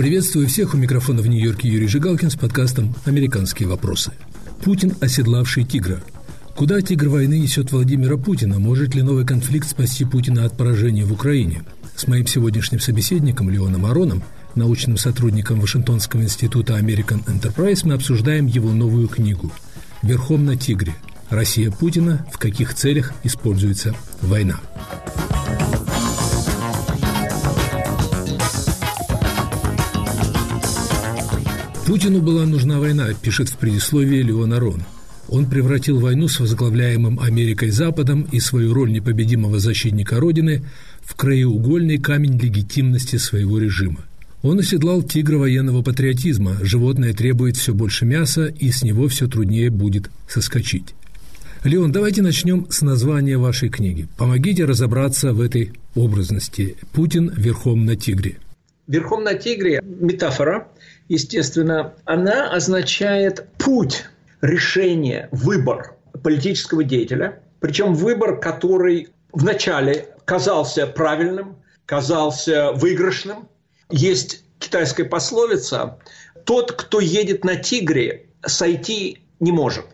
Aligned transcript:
Приветствую 0.00 0.48
всех 0.48 0.72
у 0.72 0.78
микрофона 0.78 1.20
в 1.20 1.26
Нью-Йорке 1.26 1.68
Юрий 1.68 1.86
Жигалкин 1.86 2.30
с 2.30 2.34
подкастом 2.34 2.94
«Американские 3.04 3.68
вопросы». 3.68 4.12
Путин, 4.64 4.94
оседлавший 4.98 5.64
тигра. 5.64 6.02
Куда 6.56 6.80
тигр 6.80 7.10
войны 7.10 7.38
несет 7.38 7.70
Владимира 7.70 8.16
Путина? 8.16 8.58
Может 8.58 8.94
ли 8.94 9.02
новый 9.02 9.26
конфликт 9.26 9.68
спасти 9.68 10.06
Путина 10.06 10.46
от 10.46 10.56
поражения 10.56 11.04
в 11.04 11.12
Украине? 11.12 11.64
С 11.96 12.06
моим 12.06 12.26
сегодняшним 12.26 12.80
собеседником 12.80 13.50
Леоном 13.50 13.84
Ароном, 13.84 14.22
научным 14.54 14.96
сотрудником 14.96 15.60
Вашингтонского 15.60 16.22
института 16.22 16.78
American 16.78 17.22
Enterprise, 17.26 17.82
мы 17.84 17.92
обсуждаем 17.92 18.46
его 18.46 18.72
новую 18.72 19.06
книгу 19.06 19.52
«Верхом 20.02 20.46
на 20.46 20.56
тигре. 20.56 20.94
Россия 21.28 21.70
Путина. 21.70 22.26
В 22.32 22.38
каких 22.38 22.72
целях 22.72 23.12
используется 23.22 23.94
война?» 24.22 24.60
Путину 31.90 32.22
была 32.22 32.46
нужна 32.46 32.78
война, 32.78 33.08
пишет 33.20 33.48
в 33.48 33.56
предисловии 33.56 34.22
Леон 34.22 34.52
Арон. 34.52 34.84
Он 35.28 35.50
превратил 35.50 35.98
войну 35.98 36.28
с 36.28 36.38
возглавляемым 36.38 37.18
Америкой 37.18 37.70
Западом 37.70 38.28
и 38.30 38.38
свою 38.38 38.74
роль 38.74 38.92
непобедимого 38.92 39.58
защитника 39.58 40.20
Родины 40.20 40.62
в 41.02 41.16
краеугольный 41.16 41.98
камень 41.98 42.38
легитимности 42.38 43.16
своего 43.16 43.58
режима. 43.58 44.04
Он 44.42 44.60
оседлал 44.60 45.02
тигра 45.02 45.38
военного 45.38 45.82
патриотизма. 45.82 46.58
Животное 46.62 47.12
требует 47.12 47.56
все 47.56 47.74
больше 47.74 48.04
мяса, 48.04 48.46
и 48.46 48.70
с 48.70 48.84
него 48.84 49.08
все 49.08 49.26
труднее 49.26 49.70
будет 49.70 50.10
соскочить. 50.28 50.94
Леон, 51.64 51.90
давайте 51.90 52.22
начнем 52.22 52.68
с 52.70 52.82
названия 52.82 53.36
вашей 53.36 53.68
книги. 53.68 54.06
Помогите 54.16 54.64
разобраться 54.64 55.32
в 55.32 55.40
этой 55.40 55.72
образности. 55.96 56.76
Путин 56.92 57.32
верхом 57.36 57.84
на 57.84 57.96
тигре. 57.96 58.36
Верхом 58.86 59.24
на 59.24 59.34
тигре– 59.34 59.82
метафора– 60.00 60.68
естественно, 61.10 61.92
она 62.04 62.50
означает 62.50 63.48
путь 63.58 64.04
решения, 64.40 65.28
выбор 65.32 65.96
политического 66.22 66.84
деятеля, 66.84 67.40
причем 67.58 67.94
выбор, 67.94 68.38
который 68.38 69.08
вначале 69.32 70.14
казался 70.24 70.86
правильным, 70.86 71.56
казался 71.84 72.70
выигрышным. 72.72 73.48
Есть 73.90 74.44
китайская 74.60 75.04
пословица 75.04 75.98
«Тот, 76.44 76.72
кто 76.72 77.00
едет 77.00 77.44
на 77.44 77.56
тигре, 77.56 78.28
сойти 78.46 79.18
не 79.40 79.50
может». 79.50 79.86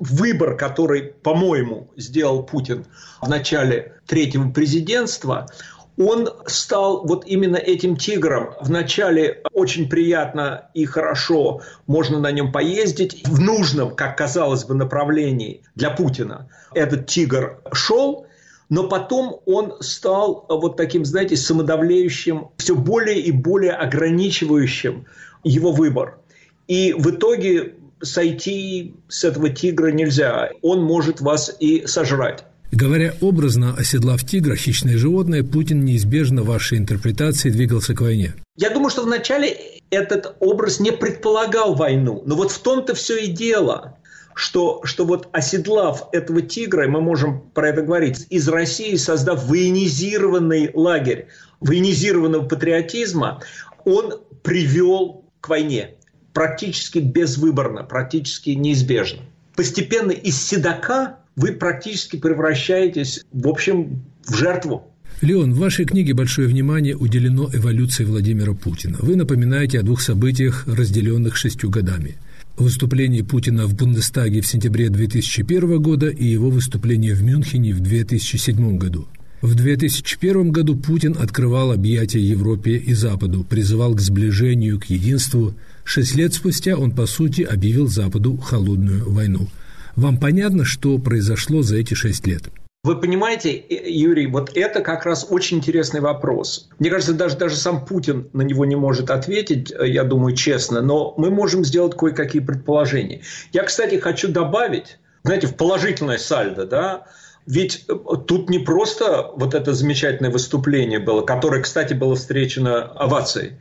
Выбор, 0.00 0.56
который, 0.56 1.02
по-моему, 1.02 1.88
сделал 1.96 2.42
Путин 2.42 2.84
в 3.22 3.28
начале 3.28 3.94
третьего 4.06 4.50
президентства, 4.50 5.46
он 5.96 6.28
стал 6.46 7.06
вот 7.06 7.24
именно 7.26 7.56
этим 7.56 7.96
тигром. 7.96 8.54
Вначале 8.60 9.42
очень 9.52 9.88
приятно 9.88 10.70
и 10.74 10.84
хорошо, 10.84 11.62
можно 11.86 12.18
на 12.18 12.32
нем 12.32 12.52
поездить. 12.52 13.22
В 13.26 13.40
нужном, 13.40 13.94
как 13.94 14.16
казалось 14.16 14.64
бы, 14.64 14.74
направлении 14.74 15.62
для 15.74 15.90
Путина 15.90 16.48
этот 16.74 17.06
тигр 17.06 17.60
шел, 17.72 18.26
но 18.68 18.88
потом 18.88 19.40
он 19.46 19.74
стал 19.80 20.46
вот 20.48 20.76
таким, 20.76 21.04
знаете, 21.04 21.36
самодавлеющим, 21.36 22.48
все 22.56 22.74
более 22.74 23.20
и 23.20 23.30
более 23.30 23.72
ограничивающим 23.72 25.06
его 25.44 25.70
выбор. 25.70 26.18
И 26.66 26.94
в 26.94 27.10
итоге 27.10 27.74
сойти 28.00 28.96
с 29.08 29.24
этого 29.24 29.50
тигра 29.50 29.88
нельзя. 29.88 30.50
Он 30.62 30.82
может 30.82 31.20
вас 31.20 31.54
и 31.60 31.86
сожрать. 31.86 32.44
Говоря 32.74 33.14
образно, 33.20 33.72
оседлав 33.78 34.24
тигра, 34.24 34.56
хищное 34.56 34.98
животное, 34.98 35.44
Путин 35.44 35.84
неизбежно 35.84 36.42
в 36.42 36.46
вашей 36.46 36.76
интерпретации 36.76 37.50
двигался 37.50 37.94
к 37.94 38.00
войне. 38.00 38.34
Я 38.56 38.70
думаю, 38.70 38.90
что 38.90 39.04
вначале 39.04 39.56
этот 39.90 40.34
образ 40.40 40.80
не 40.80 40.90
предполагал 40.90 41.74
войну. 41.74 42.24
Но 42.26 42.34
вот 42.34 42.50
в 42.50 42.58
том-то 42.58 42.96
все 42.96 43.16
и 43.16 43.26
дело, 43.28 43.96
что, 44.34 44.80
что 44.82 45.04
вот 45.04 45.28
оседлав 45.30 46.08
этого 46.10 46.42
тигра, 46.42 46.88
мы 46.88 47.00
можем 47.00 47.42
про 47.54 47.68
это 47.68 47.82
говорить, 47.82 48.26
из 48.28 48.48
России 48.48 48.96
создав 48.96 49.46
военизированный 49.46 50.72
лагерь 50.74 51.28
военизированного 51.60 52.48
патриотизма, 52.48 53.40
он 53.84 54.14
привел 54.42 55.24
к 55.40 55.48
войне 55.48 55.94
практически 56.32 56.98
безвыборно, 56.98 57.84
практически 57.84 58.50
неизбежно. 58.50 59.20
Постепенно 59.54 60.10
из 60.10 60.44
седока 60.44 61.20
вы 61.36 61.52
практически 61.52 62.16
превращаетесь, 62.16 63.24
в 63.32 63.48
общем, 63.48 64.04
в 64.24 64.36
жертву. 64.36 64.90
Леон, 65.20 65.54
в 65.54 65.58
вашей 65.58 65.84
книге 65.84 66.12
большое 66.12 66.48
внимание 66.48 66.96
уделено 66.96 67.48
эволюции 67.52 68.04
Владимира 68.04 68.52
Путина. 68.52 68.98
Вы 69.00 69.16
напоминаете 69.16 69.80
о 69.80 69.82
двух 69.82 70.00
событиях, 70.00 70.66
разделенных 70.66 71.36
шестью 71.36 71.70
годами. 71.70 72.16
Выступление 72.56 73.24
Путина 73.24 73.66
в 73.66 73.74
Бундестаге 73.74 74.40
в 74.40 74.46
сентябре 74.46 74.88
2001 74.88 75.80
года 75.82 76.08
и 76.08 76.24
его 76.24 76.50
выступление 76.50 77.14
в 77.14 77.22
Мюнхене 77.22 77.72
в 77.72 77.80
2007 77.80 78.76
году. 78.76 79.08
В 79.40 79.54
2001 79.54 80.50
году 80.52 80.76
Путин 80.76 81.16
открывал 81.18 81.72
объятия 81.72 82.20
Европе 82.20 82.76
и 82.76 82.94
Западу, 82.94 83.44
призывал 83.44 83.94
к 83.94 84.00
сближению, 84.00 84.80
к 84.80 84.84
единству. 84.84 85.54
Шесть 85.84 86.14
лет 86.14 86.32
спустя 86.32 86.76
он, 86.76 86.92
по 86.92 87.06
сути, 87.06 87.42
объявил 87.42 87.88
Западу 87.88 88.36
холодную 88.36 89.10
войну– 89.10 89.48
вам 89.96 90.18
понятно, 90.18 90.64
что 90.64 90.98
произошло 90.98 91.62
за 91.62 91.76
эти 91.76 91.94
шесть 91.94 92.26
лет? 92.26 92.44
Вы 92.84 93.00
понимаете, 93.00 93.64
Юрий, 93.86 94.26
вот 94.26 94.54
это 94.54 94.80
как 94.80 95.06
раз 95.06 95.26
очень 95.30 95.56
интересный 95.56 96.00
вопрос. 96.00 96.68
Мне 96.78 96.90
кажется, 96.90 97.14
даже, 97.14 97.38
даже 97.38 97.56
сам 97.56 97.86
Путин 97.86 98.28
на 98.34 98.42
него 98.42 98.66
не 98.66 98.76
может 98.76 99.08
ответить, 99.10 99.72
я 99.80 100.04
думаю, 100.04 100.36
честно, 100.36 100.82
но 100.82 101.14
мы 101.16 101.30
можем 101.30 101.64
сделать 101.64 101.96
кое-какие 101.96 102.42
предположения. 102.42 103.22
Я, 103.52 103.62
кстати, 103.62 103.94
хочу 103.94 104.28
добавить, 104.28 104.98
знаете, 105.22 105.46
в 105.46 105.56
положительное 105.56 106.18
сальдо, 106.18 106.66
да, 106.66 107.06
ведь 107.46 107.86
тут 108.26 108.50
не 108.50 108.58
просто 108.58 109.30
вот 109.34 109.54
это 109.54 109.72
замечательное 109.72 110.30
выступление 110.30 110.98
было, 110.98 111.22
которое, 111.22 111.62
кстати, 111.62 111.94
было 111.94 112.16
встречено 112.16 112.82
овацией. 112.82 113.52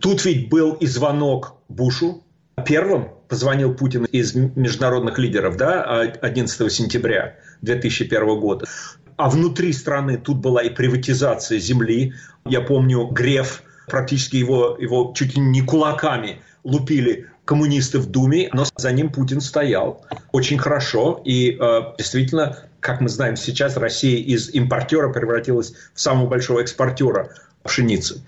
Тут 0.00 0.22
ведь 0.26 0.50
был 0.50 0.74
и 0.74 0.86
звонок 0.86 1.54
Бушу, 1.70 2.22
Первым 2.64 3.10
позвонил 3.28 3.74
Путин 3.74 4.04
из 4.04 4.34
международных 4.34 5.18
лидеров 5.18 5.56
да, 5.56 6.00
11 6.00 6.72
сентября 6.72 7.36
2001 7.62 8.40
года. 8.40 8.66
А 9.16 9.30
внутри 9.30 9.72
страны 9.72 10.18
тут 10.18 10.38
была 10.38 10.62
и 10.62 10.70
приватизация 10.70 11.58
земли. 11.58 12.14
Я 12.44 12.60
помню, 12.60 13.06
Греф, 13.06 13.62
практически 13.86 14.36
его, 14.36 14.76
его 14.78 15.12
чуть 15.16 15.36
ли 15.36 15.40
не 15.40 15.62
кулаками 15.62 16.42
лупили 16.64 17.26
коммунисты 17.44 17.98
в 17.98 18.06
Думе, 18.06 18.50
но 18.52 18.64
за 18.76 18.92
ним 18.92 19.10
Путин 19.10 19.40
стоял 19.40 20.04
очень 20.32 20.58
хорошо. 20.58 21.22
И 21.24 21.56
э, 21.58 21.80
действительно, 21.96 22.58
как 22.80 23.00
мы 23.00 23.08
знаем 23.08 23.36
сейчас, 23.36 23.76
Россия 23.76 24.18
из 24.18 24.50
импортера 24.52 25.10
превратилась 25.10 25.72
в 25.94 26.00
самого 26.00 26.26
большого 26.26 26.60
экспортера 26.60 27.30
пшеницы. 27.62 28.22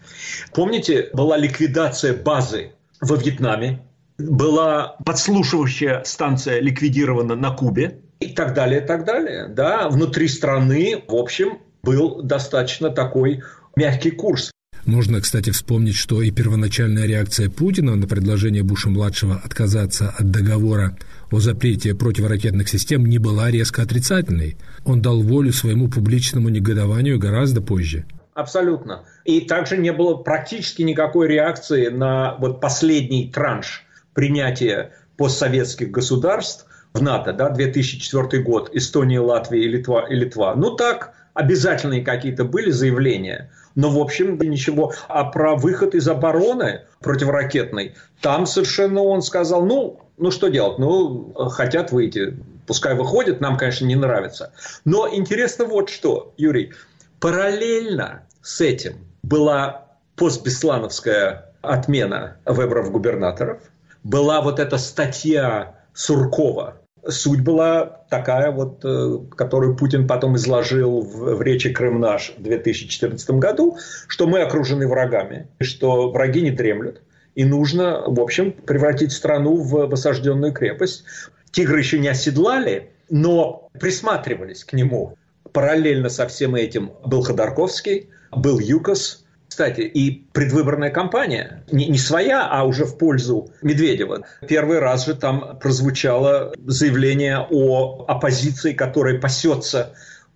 Помните, 0.54 1.10
была 1.12 1.36
ликвидация 1.36 2.14
базы 2.14 2.72
во 3.00 3.16
Вьетнаме, 3.16 3.80
была 4.18 4.96
подслушивающая 5.04 6.02
станция 6.04 6.60
ликвидирована 6.60 7.36
на 7.36 7.50
Кубе 7.50 8.00
и 8.20 8.28
так 8.28 8.54
далее, 8.54 8.82
и 8.82 8.86
так 8.86 9.04
далее. 9.04 9.48
Да, 9.48 9.88
внутри 9.88 10.28
страны, 10.28 11.02
в 11.06 11.14
общем, 11.14 11.58
был 11.82 12.22
достаточно 12.22 12.90
такой 12.90 13.42
мягкий 13.76 14.10
курс. 14.10 14.50
Можно, 14.84 15.20
кстати, 15.20 15.50
вспомнить, 15.50 15.96
что 15.96 16.22
и 16.22 16.30
первоначальная 16.30 17.06
реакция 17.06 17.50
Путина 17.50 17.94
на 17.94 18.06
предложение 18.06 18.62
Буша-младшего 18.62 19.40
отказаться 19.44 20.14
от 20.16 20.30
договора 20.30 20.96
о 21.30 21.40
запрете 21.40 21.94
противоракетных 21.94 22.68
систем 22.68 23.04
не 23.04 23.18
была 23.18 23.50
резко 23.50 23.82
отрицательной. 23.82 24.56
Он 24.86 25.02
дал 25.02 25.20
волю 25.20 25.52
своему 25.52 25.88
публичному 25.88 26.48
негодованию 26.48 27.18
гораздо 27.18 27.60
позже. 27.60 28.06
Абсолютно. 28.32 29.04
И 29.24 29.42
также 29.42 29.76
не 29.76 29.92
было 29.92 30.14
практически 30.14 30.82
никакой 30.82 31.28
реакции 31.28 31.88
на 31.88 32.36
вот 32.38 32.60
последний 32.60 33.30
транш 33.30 33.84
принятия 34.18 34.90
постсоветских 35.16 35.92
государств 35.92 36.66
в 36.92 37.00
НАТО, 37.00 37.32
да, 37.32 37.50
2004 37.50 38.42
год, 38.42 38.68
Эстония, 38.74 39.20
Латвия 39.20 39.62
и 39.62 39.68
Литва, 39.68 40.06
и 40.10 40.16
Литва. 40.16 40.56
Ну 40.56 40.74
так, 40.74 41.12
обязательные 41.34 42.02
какие-то 42.02 42.44
были 42.44 42.72
заявления, 42.72 43.52
но 43.76 43.90
в 43.90 43.98
общем 44.00 44.36
ничего. 44.40 44.92
А 45.06 45.22
про 45.22 45.54
выход 45.54 45.94
из 45.94 46.08
обороны 46.08 46.80
противоракетной, 46.98 47.94
там 48.20 48.46
совершенно 48.46 49.02
он 49.02 49.22
сказал, 49.22 49.64
ну, 49.64 50.00
ну 50.16 50.32
что 50.32 50.48
делать, 50.48 50.80
ну, 50.80 51.32
хотят 51.50 51.92
выйти, 51.92 52.36
пускай 52.66 52.96
выходят, 52.96 53.40
нам, 53.40 53.56
конечно, 53.56 53.84
не 53.84 53.94
нравится. 53.94 54.52
Но 54.84 55.08
интересно 55.08 55.64
вот 55.64 55.90
что, 55.90 56.34
Юрий, 56.36 56.72
параллельно 57.20 58.24
с 58.42 58.60
этим 58.60 58.94
была 59.22 59.86
постбеслановская 60.16 61.52
отмена 61.62 62.38
выборов 62.46 62.90
губернаторов– 62.90 63.60
была 64.08 64.40
вот 64.40 64.58
эта 64.58 64.78
статья 64.78 65.74
Суркова. 65.92 66.80
Суть 67.06 67.42
была 67.42 67.84
такая 68.08 68.50
вот, 68.50 68.82
э, 68.82 69.18
которую 69.36 69.76
Путин 69.76 70.06
потом 70.06 70.36
изложил 70.36 71.02
в, 71.02 71.36
в 71.36 71.42
речи 71.42 71.72
«Крым 71.72 72.00
наш» 72.00 72.32
в 72.36 72.42
2014 72.42 73.30
году, 73.32 73.76
что 74.08 74.26
мы 74.26 74.40
окружены 74.40 74.88
врагами, 74.88 75.48
что 75.60 76.10
враги 76.10 76.40
не 76.40 76.50
дремлют, 76.50 77.02
и 77.34 77.44
нужно, 77.44 78.02
в 78.06 78.18
общем, 78.18 78.52
превратить 78.52 79.12
страну 79.12 79.56
в, 79.56 79.86
в 79.86 79.92
осажденную 79.92 80.54
крепость. 80.54 81.04
Тигры 81.50 81.78
еще 81.78 81.98
не 81.98 82.08
оседлали, 82.08 82.90
но 83.10 83.68
присматривались 83.78 84.64
к 84.64 84.72
нему. 84.72 85.16
Параллельно 85.52 86.08
со 86.08 86.26
всем 86.26 86.54
этим 86.54 86.92
был 87.04 87.22
Ходорковский, 87.22 88.08
был 88.32 88.58
ЮКОС, 88.58 89.24
кстати, 89.58 89.80
и 89.80 90.22
предвыборная 90.32 90.90
кампания, 90.90 91.64
не, 91.72 91.86
не 91.86 91.98
своя, 91.98 92.46
а 92.48 92.62
уже 92.62 92.84
в 92.84 92.96
пользу 92.96 93.50
Медведева. 93.60 94.24
Первый 94.46 94.78
раз 94.78 95.04
же 95.06 95.16
там 95.16 95.58
прозвучало 95.58 96.54
заявление 96.64 97.44
о 97.50 98.04
оппозиции, 98.06 98.72
которая 98.72 99.18
пасется 99.18 99.94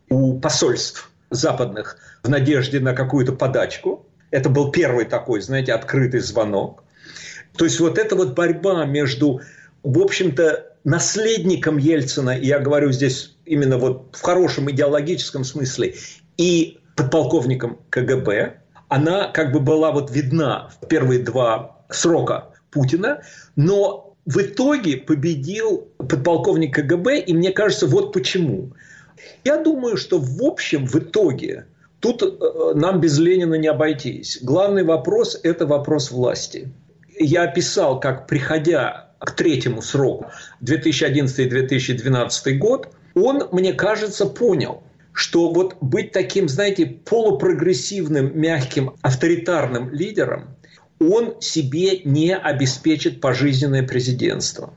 у 0.09 0.41
посольств 0.41 1.09
западных 1.31 1.99
в 2.25 2.29
надежде 2.29 2.81
на 2.81 2.95
какую-то 2.95 3.33
подачку. 3.33 4.05
Это 4.33 4.49
был 4.49 4.73
первый 4.73 5.05
такой, 5.05 5.41
знаете, 5.41 5.73
открытый 5.73 6.19
звонок. 6.19 6.83
То 7.57 7.65
есть 7.65 7.79
вот 7.79 7.99
эта 7.99 8.17
вот 8.17 8.35
борьба 8.35 8.87
между, 8.87 9.41
в 9.85 10.01
общем-то, 10.01 10.67
наследником 10.83 11.79
Ельцина, 11.79 12.37
я 12.37 12.59
говорю 12.59 12.91
здесь 12.91 13.37
именно 13.47 13.79
вот 13.79 14.17
в 14.17 14.21
хорошем 14.21 14.69
идеологическом 14.69 15.45
смысле, 15.45 15.95
и 16.37 16.81
подполковником 16.97 17.79
КГБ, 17.89 18.62
она 18.93 19.29
как 19.29 19.53
бы 19.53 19.61
была 19.61 19.91
вот 19.91 20.11
видна 20.11 20.69
в 20.69 20.87
первые 20.87 21.21
два 21.21 21.79
срока 21.89 22.49
Путина, 22.71 23.23
но 23.57 24.15
в 24.27 24.39
итоге 24.39 24.99
победил 24.99 25.89
подполковник 25.97 26.75
КГБ, 26.75 27.21
и 27.21 27.33
мне 27.33 27.53
кажется, 27.53 27.87
вот 27.87 28.13
почему. 28.13 28.73
Я 29.45 29.57
думаю, 29.63 29.97
что 29.97 30.19
в 30.19 30.45
общем, 30.45 30.87
в 30.87 30.95
итоге, 30.97 31.65
тут 32.01 32.23
э, 32.23 32.75
нам 32.75 33.01
без 33.01 33.19
Ленина 33.19 33.55
не 33.55 33.69
обойтись. 33.69 34.41
Главный 34.43 34.85
вопрос– 34.85 35.41
это 35.43 35.67
вопрос 35.67 36.11
власти. 36.11 36.69
Я 37.19 37.45
описал, 37.45 37.99
как 37.99 38.27
приходя 38.27 39.09
к 39.19 39.31
третьему 39.31 39.81
сроку, 39.81 40.27
2011-2012 40.63 42.53
год, 42.59 42.89
он, 43.15 43.49
мне 43.53 43.73
кажется, 43.73 44.27
понял, 44.27 44.83
что 45.13 45.53
вот 45.53 45.77
быть 45.81 46.13
таким, 46.13 46.49
знаете, 46.49 46.87
полупрогрессивным, 46.87 48.39
мягким, 48.39 48.95
авторитарным 49.03 49.91
лидером, 49.91 50.57
он 50.99 51.41
себе 51.41 52.01
не 52.05 52.37
обеспечит 52.37 53.21
пожизненное 53.21 53.83
президентство 53.83 54.73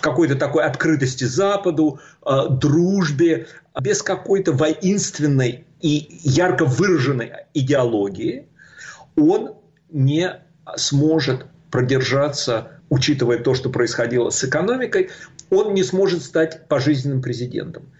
какой-то 0.00 0.36
такой 0.36 0.64
открытости 0.64 1.24
Западу, 1.24 2.00
э, 2.24 2.48
дружбе, 2.50 3.46
без 3.80 4.02
какой-то 4.02 4.52
воинственной 4.52 5.64
и 5.80 6.06
ярко 6.22 6.64
выраженной 6.64 7.32
идеологии, 7.54 8.46
он 9.16 9.54
не 9.90 10.40
сможет 10.76 11.46
продержаться 11.70 12.76
учитывая 12.88 13.38
то, 13.38 13.54
что 13.54 13.68
происходило 13.68 14.30
с 14.30 14.44
экономикой, 14.44 15.10
он 15.50 15.74
не 15.74 15.82
сможет 15.82 16.22
стать 16.22 16.68
пожизненным 16.68 17.20
президентом. 17.20 17.90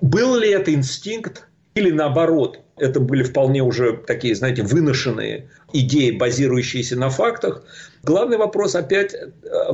Был 0.00 0.36
ли 0.36 0.50
это 0.50 0.72
инстинкт 0.72 1.46
или 1.74 1.90
наоборот, 1.90 2.60
это 2.76 3.00
были 3.00 3.22
вполне 3.22 3.62
уже 3.62 3.96
такие, 3.96 4.34
знаете, 4.34 4.62
выношенные 4.62 5.50
идеи, 5.72 6.12
базирующиеся 6.12 6.96
на 6.96 7.10
фактах. 7.10 7.62
Главный 8.02 8.38
вопрос 8.38 8.74
опять 8.74 9.14
э, 9.14 9.28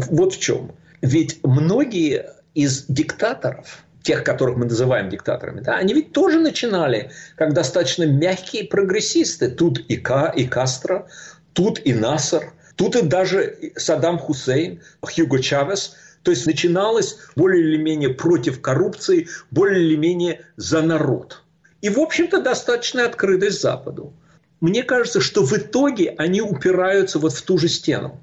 вот 0.08 0.34
в 0.34 0.40
чем. 0.40 0.73
Ведь 1.00 1.38
многие 1.44 2.26
из 2.55 2.84
диктаторов, 2.87 3.84
тех, 4.02 4.25
которых 4.25 4.56
мы 4.56 4.67
называем 4.67 5.08
диктаторами, 5.08 5.61
да, 5.61 5.76
они 5.76 5.94
ведь 5.94 6.12
тоже 6.12 6.40
начинали 6.40 7.11
как 7.37 7.55
достаточно 7.55 8.05
мягкие 8.05 8.64
прогрессисты. 8.64 9.49
Тут 9.49 9.78
и, 9.88 9.96
Ка, 9.96 10.32
и 10.34 10.46
Кастро, 10.46 11.06
тут 11.52 11.81
и 11.84 11.94
Насар, 11.94 12.52
Тут 12.76 12.94
и 12.94 13.02
даже 13.02 13.73
Саддам 13.76 14.19
Хусейн, 14.19 14.82
Хьюго 15.00 15.43
Чавес. 15.43 15.96
То 16.26 16.32
есть 16.32 16.44
начиналось 16.44 17.19
более 17.37 17.62
или 17.62 17.76
менее 17.76 18.08
против 18.08 18.61
коррупции, 18.61 19.28
более 19.52 19.84
или 19.84 19.94
менее 19.94 20.40
за 20.56 20.82
народ. 20.82 21.44
И, 21.82 21.88
в 21.88 22.00
общем-то, 22.00 22.43
достаточно 22.43 23.05
открытость 23.05 23.62
Западу. 23.62 24.12
Мне 24.61 24.82
кажется, 24.82 25.20
что 25.20 25.44
в 25.44 25.52
итоге 25.52 26.17
они 26.19 26.43
упираются 26.43 27.20
вот 27.20 27.32
в 27.32 27.43
ту 27.43 27.58
же 27.58 27.69
стену. 27.69 28.19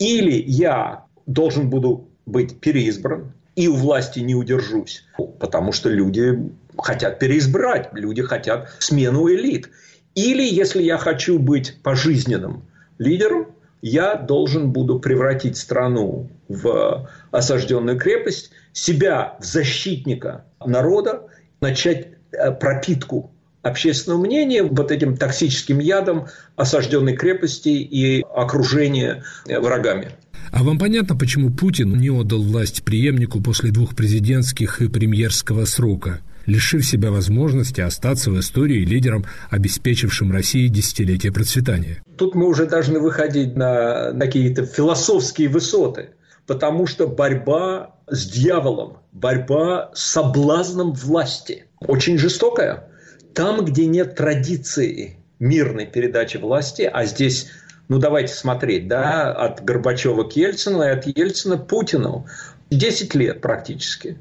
Или 0.00 0.42
я 0.48 1.04
должен 1.26 1.70
буду 1.70 2.08
быть 2.26 2.58
переизбран, 2.58 3.32
и 3.54 3.68
у 3.68 3.76
власти 3.76 4.18
не 4.18 4.34
удержусь, 4.34 5.04
потому 5.38 5.70
что 5.70 5.90
люди 5.90 6.50
хотят 6.76 7.20
переизбрать, 7.20 7.90
люди 7.92 8.22
хотят 8.22 8.68
смену 8.80 9.30
элит. 9.30 9.70
Или 10.16 10.42
если 10.42 10.82
я 10.82 10.98
хочу 10.98 11.38
быть 11.38 11.76
пожизненным 11.84 12.64
лидером, 12.98 13.54
я 13.82 14.16
должен 14.16 14.70
буду 14.70 14.98
превратить 14.98 15.56
страну 15.56 16.30
в 16.48 17.08
осажденную 17.30 17.98
крепость, 17.98 18.50
себя 18.72 19.36
в 19.40 19.44
защитника 19.44 20.44
народа, 20.64 21.22
начать 21.60 22.08
э, 22.32 22.52
пропитку 22.52 23.30
общественного 23.62 24.20
мнения 24.20 24.62
вот 24.62 24.90
этим 24.90 25.16
токсическим 25.16 25.78
ядом 25.78 26.26
осажденной 26.56 27.16
крепости 27.16 27.68
и 27.68 28.22
окружения 28.34 29.24
э, 29.46 29.58
врагами. 29.58 30.12
А 30.50 30.62
вам 30.62 30.78
понятно, 30.78 31.16
почему 31.16 31.50
Путин 31.50 31.96
не 31.98 32.10
отдал 32.10 32.42
власть 32.42 32.82
преемнику 32.84 33.42
после 33.42 33.70
двух 33.70 33.94
президентских 33.94 34.80
и 34.80 34.88
премьерского 34.88 35.64
срока? 35.66 36.20
Лишив 36.48 36.84
себя 36.84 37.10
возможности 37.10 37.80
остаться 37.80 38.30
в 38.30 38.40
истории 38.40 38.84
лидером, 38.84 39.26
обеспечившим 39.50 40.32
России 40.32 40.66
десятилетие 40.68 41.30
процветания. 41.30 42.02
Тут 42.16 42.34
мы 42.34 42.48
уже 42.48 42.66
должны 42.66 42.98
выходить 42.98 43.54
на, 43.54 44.12
какие-то 44.18 44.64
философские 44.64 45.48
высоты, 45.48 46.10
потому 46.46 46.86
что 46.86 47.06
борьба 47.06 47.94
с 48.08 48.26
дьяволом, 48.26 48.98
борьба 49.12 49.90
с 49.94 50.02
соблазном 50.02 50.92
власти 50.92 51.66
очень 51.80 52.18
жестокая. 52.18 52.88
Там, 53.34 53.64
где 53.64 53.86
нет 53.86 54.16
традиции 54.16 55.18
мирной 55.38 55.86
передачи 55.86 56.38
власти, 56.38 56.90
а 56.90 57.04
здесь 57.04 57.48
ну 57.88 57.98
давайте 57.98 58.34
смотреть, 58.34 58.88
да, 58.88 59.32
от 59.32 59.64
Горбачева 59.64 60.24
к 60.24 60.32
Ельцину 60.36 60.82
и 60.82 60.88
от 60.88 61.06
Ельцина 61.06 61.56
к 61.56 61.66
Путину. 61.66 62.26
10 62.70 63.14
лет 63.14 63.40
практически 63.40 64.18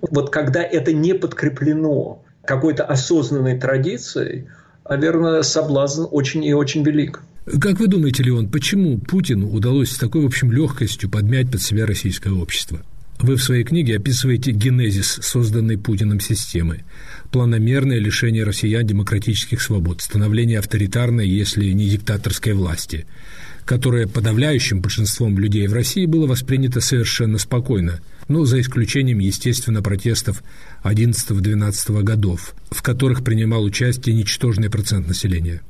вот 0.00 0.30
когда 0.30 0.62
это 0.62 0.92
не 0.92 1.14
подкреплено 1.14 2.22
какой-то 2.44 2.84
осознанной 2.84 3.58
традицией, 3.58 4.46
наверное, 4.88 5.42
соблазн 5.42 6.06
очень 6.10 6.44
и 6.44 6.52
очень 6.52 6.82
велик. 6.84 7.22
Как 7.60 7.78
вы 7.78 7.86
думаете, 7.86 8.22
Леон, 8.22 8.48
почему 8.48 8.98
Путину 8.98 9.50
удалось 9.50 9.92
с 9.92 9.98
такой, 9.98 10.22
в 10.22 10.26
общем, 10.26 10.50
легкостью 10.50 11.10
подмять 11.10 11.50
под 11.50 11.62
себя 11.62 11.86
российское 11.86 12.32
общество? 12.32 12.80
Вы 13.20 13.36
в 13.36 13.42
своей 13.42 13.64
книге 13.64 13.96
описываете 13.96 14.50
генезис 14.50 15.20
созданной 15.22 15.78
Путиным 15.78 16.20
системы, 16.20 16.84
планомерное 17.30 17.98
лишение 17.98 18.44
россиян 18.44 18.86
демократических 18.86 19.62
свобод, 19.62 20.02
становление 20.02 20.58
авторитарной, 20.58 21.26
если 21.26 21.70
не 21.70 21.88
диктаторской 21.88 22.52
власти, 22.52 23.06
которое 23.64 24.06
подавляющим 24.06 24.82
большинством 24.82 25.38
людей 25.38 25.66
в 25.66 25.72
России 25.72 26.04
было 26.04 26.26
воспринято 26.26 26.80
совершенно 26.80 27.38
спокойно– 27.38 28.00
ну, 28.28 28.44
за 28.44 28.60
исключением, 28.60 29.18
естественно, 29.18 29.82
протестов 29.82 30.42
11-12 30.84 32.02
годов, 32.02 32.54
в 32.70 32.82
которых 32.82 33.24
принимал 33.24 33.62
участие 33.62 34.14
ничтожный 34.14 34.70
процент 34.70 35.08
населения 35.08 35.62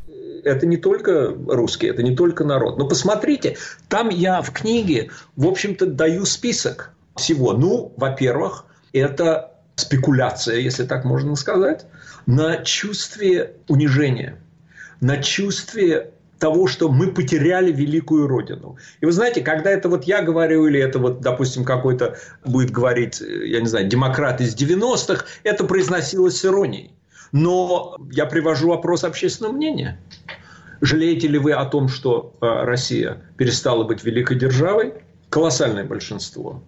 это 0.46 0.64
не 0.64 0.76
только 0.76 1.34
русские, 1.48 1.90
это 1.90 2.04
не 2.04 2.14
только 2.14 2.44
народ. 2.44 2.78
Но 2.78 2.86
посмотрите, 2.86 3.56
там 3.88 4.10
я 4.10 4.40
в 4.42 4.52
книге, 4.52 5.10
в 5.34 5.46
общем-то, 5.46 5.86
даю 5.86 6.24
список 6.24 6.92
всего. 7.16 7.52
Ну, 7.52 7.92
во-первых, 7.96 8.64
это 8.92 9.52
спекуляция, 9.74 10.58
если 10.58 10.84
так 10.84 11.04
можно 11.04 11.34
сказать, 11.34 11.86
на 12.26 12.58
чувстве 12.58 13.54
унижения, 13.68 14.38
на 15.00 15.16
чувстве 15.18 16.12
того, 16.38 16.66
что 16.66 16.90
мы 16.90 17.12
потеряли 17.12 17.72
великую 17.72 18.26
родину. 18.26 18.76
И 19.00 19.06
вы 19.06 19.12
знаете, 19.12 19.40
когда 19.40 19.70
это 19.70 19.88
вот 19.88 20.04
я 20.04 20.22
говорю, 20.22 20.66
или 20.66 20.80
это 20.80 20.98
вот, 20.98 21.20
допустим, 21.20 21.64
какой-то 21.64 22.16
будет 22.44 22.70
говорить, 22.70 23.20
я 23.20 23.60
не 23.60 23.66
знаю, 23.66 23.88
демократ 23.88 24.40
из 24.40 24.54
90-х, 24.54 25.24
это 25.44 25.64
произносилось 25.64 26.38
с 26.38 26.44
иронией. 26.44 26.92
Но 27.32 27.96
я 28.12 28.26
привожу 28.26 28.68
вопрос 28.68 29.04
общественного 29.04 29.52
мнения. 29.52 29.98
Жалеете 30.80 31.28
ли 31.28 31.38
вы 31.38 31.52
о 31.52 31.64
том, 31.64 31.88
что 31.88 32.36
э, 32.40 32.46
Россия 32.46 33.22
перестала 33.36 33.84
быть 33.84 34.04
великой 34.04 34.38
державой? 34.38 34.94
Колоссальное 35.30 35.84
большинство. 35.84 36.62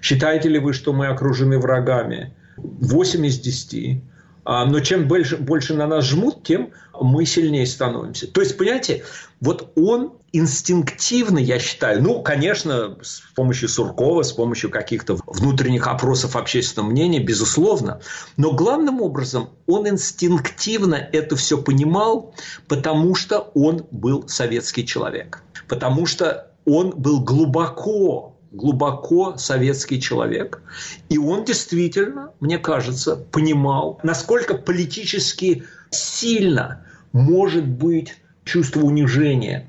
Считаете 0.00 0.48
ли 0.48 0.58
вы, 0.58 0.72
что 0.72 0.92
мы 0.92 1.06
окружены 1.06 1.58
врагами? 1.58 2.34
8 2.56 3.24
из 3.26 3.38
10. 3.38 4.02
А, 4.44 4.64
но 4.64 4.80
чем 4.80 5.06
больше, 5.06 5.36
больше 5.36 5.74
на 5.74 5.86
нас 5.86 6.04
жмут, 6.06 6.42
тем 6.42 6.72
мы 7.02 7.26
сильнее 7.26 7.66
становимся. 7.66 8.26
То 8.26 8.40
есть, 8.40 8.56
понимаете, 8.56 9.04
вот 9.40 9.72
он 9.76 10.12
инстинктивно, 10.32 11.38
я 11.38 11.58
считаю, 11.58 12.02
ну, 12.02 12.22
конечно, 12.22 12.96
с 13.02 13.22
помощью 13.34 13.68
Суркова, 13.68 14.22
с 14.22 14.32
помощью 14.32 14.70
каких-то 14.70 15.18
внутренних 15.26 15.86
опросов 15.86 16.36
общественного 16.36 16.90
мнения, 16.90 17.20
безусловно, 17.20 18.00
но 18.36 18.52
главным 18.52 19.02
образом 19.02 19.50
он 19.66 19.88
инстинктивно 19.88 20.94
это 20.94 21.36
все 21.36 21.60
понимал, 21.60 22.34
потому 22.66 23.14
что 23.14 23.50
он 23.54 23.86
был 23.90 24.26
советский 24.28 24.86
человек. 24.86 25.42
Потому 25.68 26.06
что 26.06 26.50
он 26.64 26.90
был 26.90 27.20
глубоко, 27.20 28.38
глубоко 28.52 29.36
советский 29.36 30.00
человек. 30.00 30.62
И 31.08 31.18
он 31.18 31.44
действительно, 31.44 32.30
мне 32.40 32.58
кажется, 32.58 33.16
понимал, 33.16 33.98
насколько 34.02 34.54
политически 34.54 35.64
сильно 35.90 36.86
может 37.12 37.66
быть 37.66 38.16
чувство 38.44 38.80
унижения. 38.80 39.68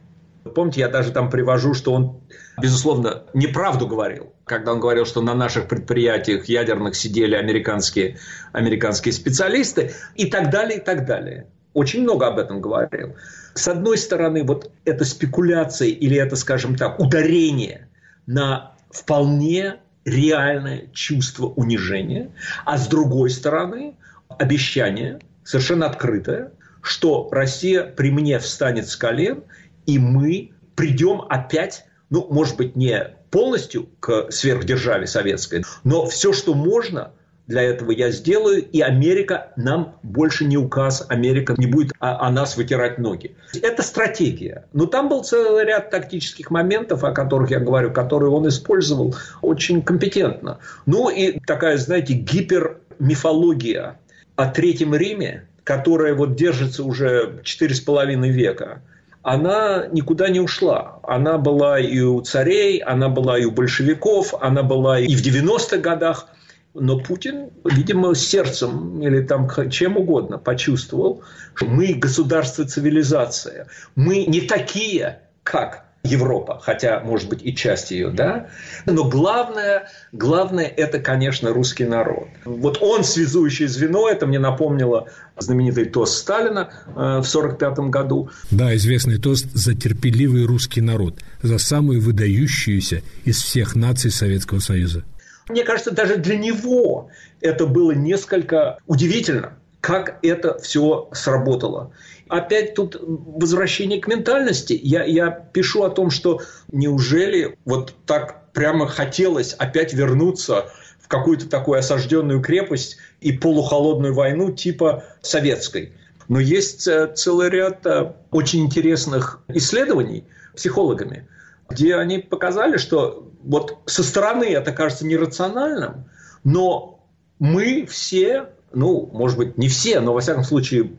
Помните, 0.55 0.81
я 0.81 0.89
даже 0.89 1.11
там 1.11 1.29
привожу, 1.29 1.73
что 1.73 1.93
он, 1.93 2.19
безусловно, 2.61 3.23
неправду 3.33 3.87
говорил, 3.87 4.33
когда 4.45 4.73
он 4.73 4.79
говорил, 4.79 5.05
что 5.05 5.21
на 5.21 5.33
наших 5.33 5.67
предприятиях 5.67 6.45
ядерных 6.45 6.95
сидели 6.95 7.35
американские, 7.35 8.17
американские 8.51 9.13
специалисты 9.13 9.93
и 10.15 10.25
так 10.25 10.49
далее, 10.49 10.79
и 10.79 10.81
так 10.81 11.05
далее. 11.05 11.47
Очень 11.73 12.03
много 12.03 12.27
об 12.27 12.37
этом 12.37 12.61
говорил. 12.61 13.15
С 13.55 13.67
одной 13.67 13.97
стороны, 13.97 14.43
вот 14.43 14.71
эта 14.85 15.05
спекуляция 15.05 15.89
или 15.89 16.17
это, 16.17 16.35
скажем 16.35 16.75
так, 16.75 16.99
ударение 16.99 17.87
на 18.25 18.73
вполне 18.91 19.77
реальное 20.05 20.87
чувство 20.93 21.47
унижения, 21.47 22.29
а 22.65 22.77
с 22.77 22.87
другой 22.87 23.29
стороны, 23.29 23.95
обещание, 24.27 25.19
совершенно 25.43 25.85
открытое, 25.85 26.51
что 26.83 27.27
Россия 27.31 27.83
при 27.83 28.11
мне 28.11 28.37
встанет 28.37 28.87
с 28.87 28.95
колен, 28.95 29.43
и 29.87 29.97
мы 29.97 30.51
придем 30.75 31.21
опять, 31.29 31.85
ну, 32.11 32.27
может 32.29 32.57
быть, 32.57 32.75
не 32.75 33.15
полностью 33.31 33.89
к 33.99 34.29
сверхдержаве 34.29 35.07
советской, 35.07 35.65
но 35.83 36.05
все, 36.05 36.31
что 36.31 36.53
можно– 36.53 37.13
для 37.47 37.61
этого 37.61 37.91
я 37.91 38.09
сделаю, 38.11 38.63
и 38.63 38.79
Америка 38.79 39.51
нам 39.57 39.95
больше 40.01 40.45
не 40.45 40.57
указ, 40.57 41.05
Америка 41.09 41.55
не 41.57 41.67
будет 41.67 41.91
о, 41.99 42.27
о 42.27 42.31
нас 42.31 42.55
вытирать 42.55 42.99
ноги. 42.99 43.35
Это 43.61 43.83
стратегия. 43.83 44.65
Но 44.71 44.85
там 44.85 45.09
был 45.09 45.23
целый 45.23 45.65
ряд 45.65 45.89
тактических 45.89 46.51
моментов, 46.51 47.03
о 47.03 47.11
которых 47.11 47.51
я 47.51 47.59
говорю, 47.59 47.91
которые 47.91 48.31
он 48.31 48.47
использовал 48.47 49.15
очень 49.41 49.81
компетентно. 49.81 50.59
Ну 50.85 51.09
и 51.09 51.39
такая, 51.39 51.77
знаете, 51.77 52.13
гипермифология 52.13 53.99
о 54.35 54.47
Третьем 54.47 54.95
Риме, 54.95 55.47
которая 55.63 56.13
вот 56.13 56.35
держится 56.35 56.83
уже 56.83 57.41
четыре 57.43 57.75
с 57.75 57.81
половиной 57.81 58.29
века, 58.29 58.81
она 59.21 59.87
никуда 59.91 60.29
не 60.29 60.39
ушла. 60.39 60.99
Она 61.03 61.37
была 61.37 61.79
и 61.79 62.01
у 62.01 62.19
царей, 62.21 62.79
она 62.79 63.07
была 63.07 63.39
и 63.39 63.45
у 63.45 63.51
большевиков, 63.51 64.33
она 64.41 64.63
была 64.63 64.99
и 64.99 65.15
в 65.15 65.21
90-х 65.21 65.77
годах– 65.77 66.27
но 66.73 66.99
Путин, 66.99 67.51
видимо, 67.63 68.15
сердцем 68.15 69.01
или 69.01 69.21
там 69.21 69.47
чем 69.69 69.97
угодно 69.97 70.37
почувствовал, 70.39 71.23
что 71.53 71.65
мы 71.65 71.93
государство 71.93 72.65
цивилизация. 72.65 73.67
Мы 73.95 74.25
не 74.25 74.41
такие, 74.41 75.19
как 75.43 75.85
Европа, 76.03 76.59
хотя, 76.61 76.99
может 76.99 77.29
быть, 77.29 77.39
и 77.43 77.55
часть 77.55 77.91
ее, 77.91 78.09
да. 78.09 78.49
Но 78.85 79.09
главное, 79.09 79.87
главное– 80.11 80.65
это, 80.77 80.99
конечно, 80.99 81.53
русский 81.53 81.85
народ. 81.85 82.27
Вот 82.43 82.79
он 82.81 83.05
связующее 83.05 83.69
звено, 83.69 84.09
это 84.09 84.27
мне 84.27 84.37
напомнило 84.37 85.07
знаменитый 85.37 85.85
тост 85.85 86.17
Сталина 86.17 86.69
э, 86.87 86.91
в 86.91 87.25
1945 87.25 87.89
году. 87.89 88.29
Да, 88.51 88.75
известный 88.75 89.17
тост 89.17 89.47
за 89.53 89.75
терпеливый 89.75 90.45
русский 90.45 90.81
народ, 90.81 91.21
за 91.41 91.57
самую 91.57 92.01
выдающуюся 92.01 93.01
из 93.23 93.41
всех 93.41 93.75
наций 93.75 94.11
Советского 94.11 94.59
Союза. 94.59 95.03
Мне 95.47 95.63
кажется, 95.63 95.91
даже 95.91 96.17
для 96.17 96.37
него 96.37 97.09
это 97.39 97.65
было 97.65 97.91
несколько 97.91 98.77
удивительно, 98.87 99.53
как 99.79 100.19
это 100.21 100.59
все 100.59 101.09
сработало. 101.13 101.91
Опять 102.27 102.75
тут 102.75 102.97
возвращение 102.99 103.99
к 103.99 104.07
ментальности. 104.07 104.79
Я, 104.81 105.03
я 105.03 105.29
пишу 105.29 105.83
о 105.83 105.89
том, 105.89 106.09
что 106.09 106.41
неужели 106.71 107.57
вот 107.65 107.93
так 108.05 108.51
прямо 108.53 108.87
хотелось 108.87 109.53
опять 109.53 109.93
вернуться 109.93 110.65
в 110.99 111.07
какую-то 111.07 111.49
такую 111.49 111.79
осажденную 111.79 112.41
крепость 112.41 112.97
и 113.19 113.33
полухолодную 113.33 114.13
войну 114.13 114.51
типа 114.51 115.03
советской. 115.21 115.93
Но 116.29 116.39
есть 116.39 116.87
э, 116.87 117.11
целый 117.13 117.49
ряд 117.49 117.85
э, 117.85 118.13
очень 118.31 118.61
интересных 118.61 119.41
исследований 119.49 120.23
психологами, 120.55 121.27
где 121.69 121.95
они 121.95 122.19
показали, 122.19 122.77
что 122.77 123.29
вот 123.43 123.79
со 123.85 124.03
стороны 124.03 124.45
это 124.45 124.71
кажется 124.71 125.05
нерациональным, 125.05 126.05
но 126.43 127.05
мы 127.39 127.85
все, 127.85 128.49
ну, 128.73 129.09
может 129.13 129.37
быть, 129.37 129.57
не 129.57 129.67
все, 129.67 129.99
но, 129.99 130.13
во 130.13 130.19
всяком 130.19 130.43
случае, 130.43 130.91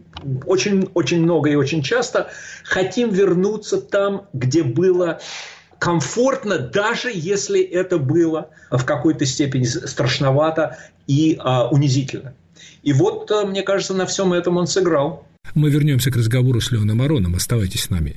очень, 0.47 0.89
очень 0.95 1.23
много 1.23 1.51
и 1.51 1.55
очень 1.55 1.83
часто 1.83 2.31
хотим 2.63 3.11
вернуться 3.11 3.81
там, 3.81 4.27
где 4.33 4.63
было 4.63 5.21
комфортно, 5.79 6.59
даже 6.59 7.11
если 7.13 7.61
это 7.61 7.99
было 7.99 8.49
в 8.71 8.85
какой-то 8.85 9.27
степени 9.27 9.65
страшновато 9.65 10.79
и 11.07 11.37
а, 11.41 11.69
унизительно. 11.69 12.35
И 12.83 12.93
вот, 12.93 13.31
а, 13.31 13.45
мне 13.45 13.63
кажется, 13.63 13.93
на 13.93 14.07
всем 14.07 14.33
этом 14.33 14.57
он 14.57 14.67
сыграл. 14.67 15.27
Мы 15.55 15.71
вернемся 15.71 16.11
к 16.11 16.17
разговору 16.17 16.61
с 16.61 16.71
Леоном 16.71 17.03
Ароном. 17.03 17.35
Оставайтесь 17.35 17.83
с 17.83 17.91
нами. 17.91 18.17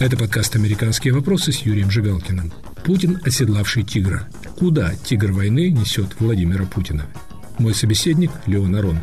Это 0.00 0.16
подкаст 0.16 0.56
«Американские 0.56 1.12
вопросы» 1.12 1.52
с 1.52 1.58
Юрием 1.58 1.90
Жигалкиным. 1.90 2.50
Путин, 2.84 3.20
оседлавший 3.22 3.82
тигра. 3.82 4.26
Куда 4.58 4.94
тигр 4.94 5.30
войны 5.30 5.70
несет 5.70 6.18
Владимира 6.18 6.64
Путина? 6.64 7.04
Мой 7.58 7.74
собеседник 7.74 8.30
Леон 8.46 8.76
Арон. 8.76 9.00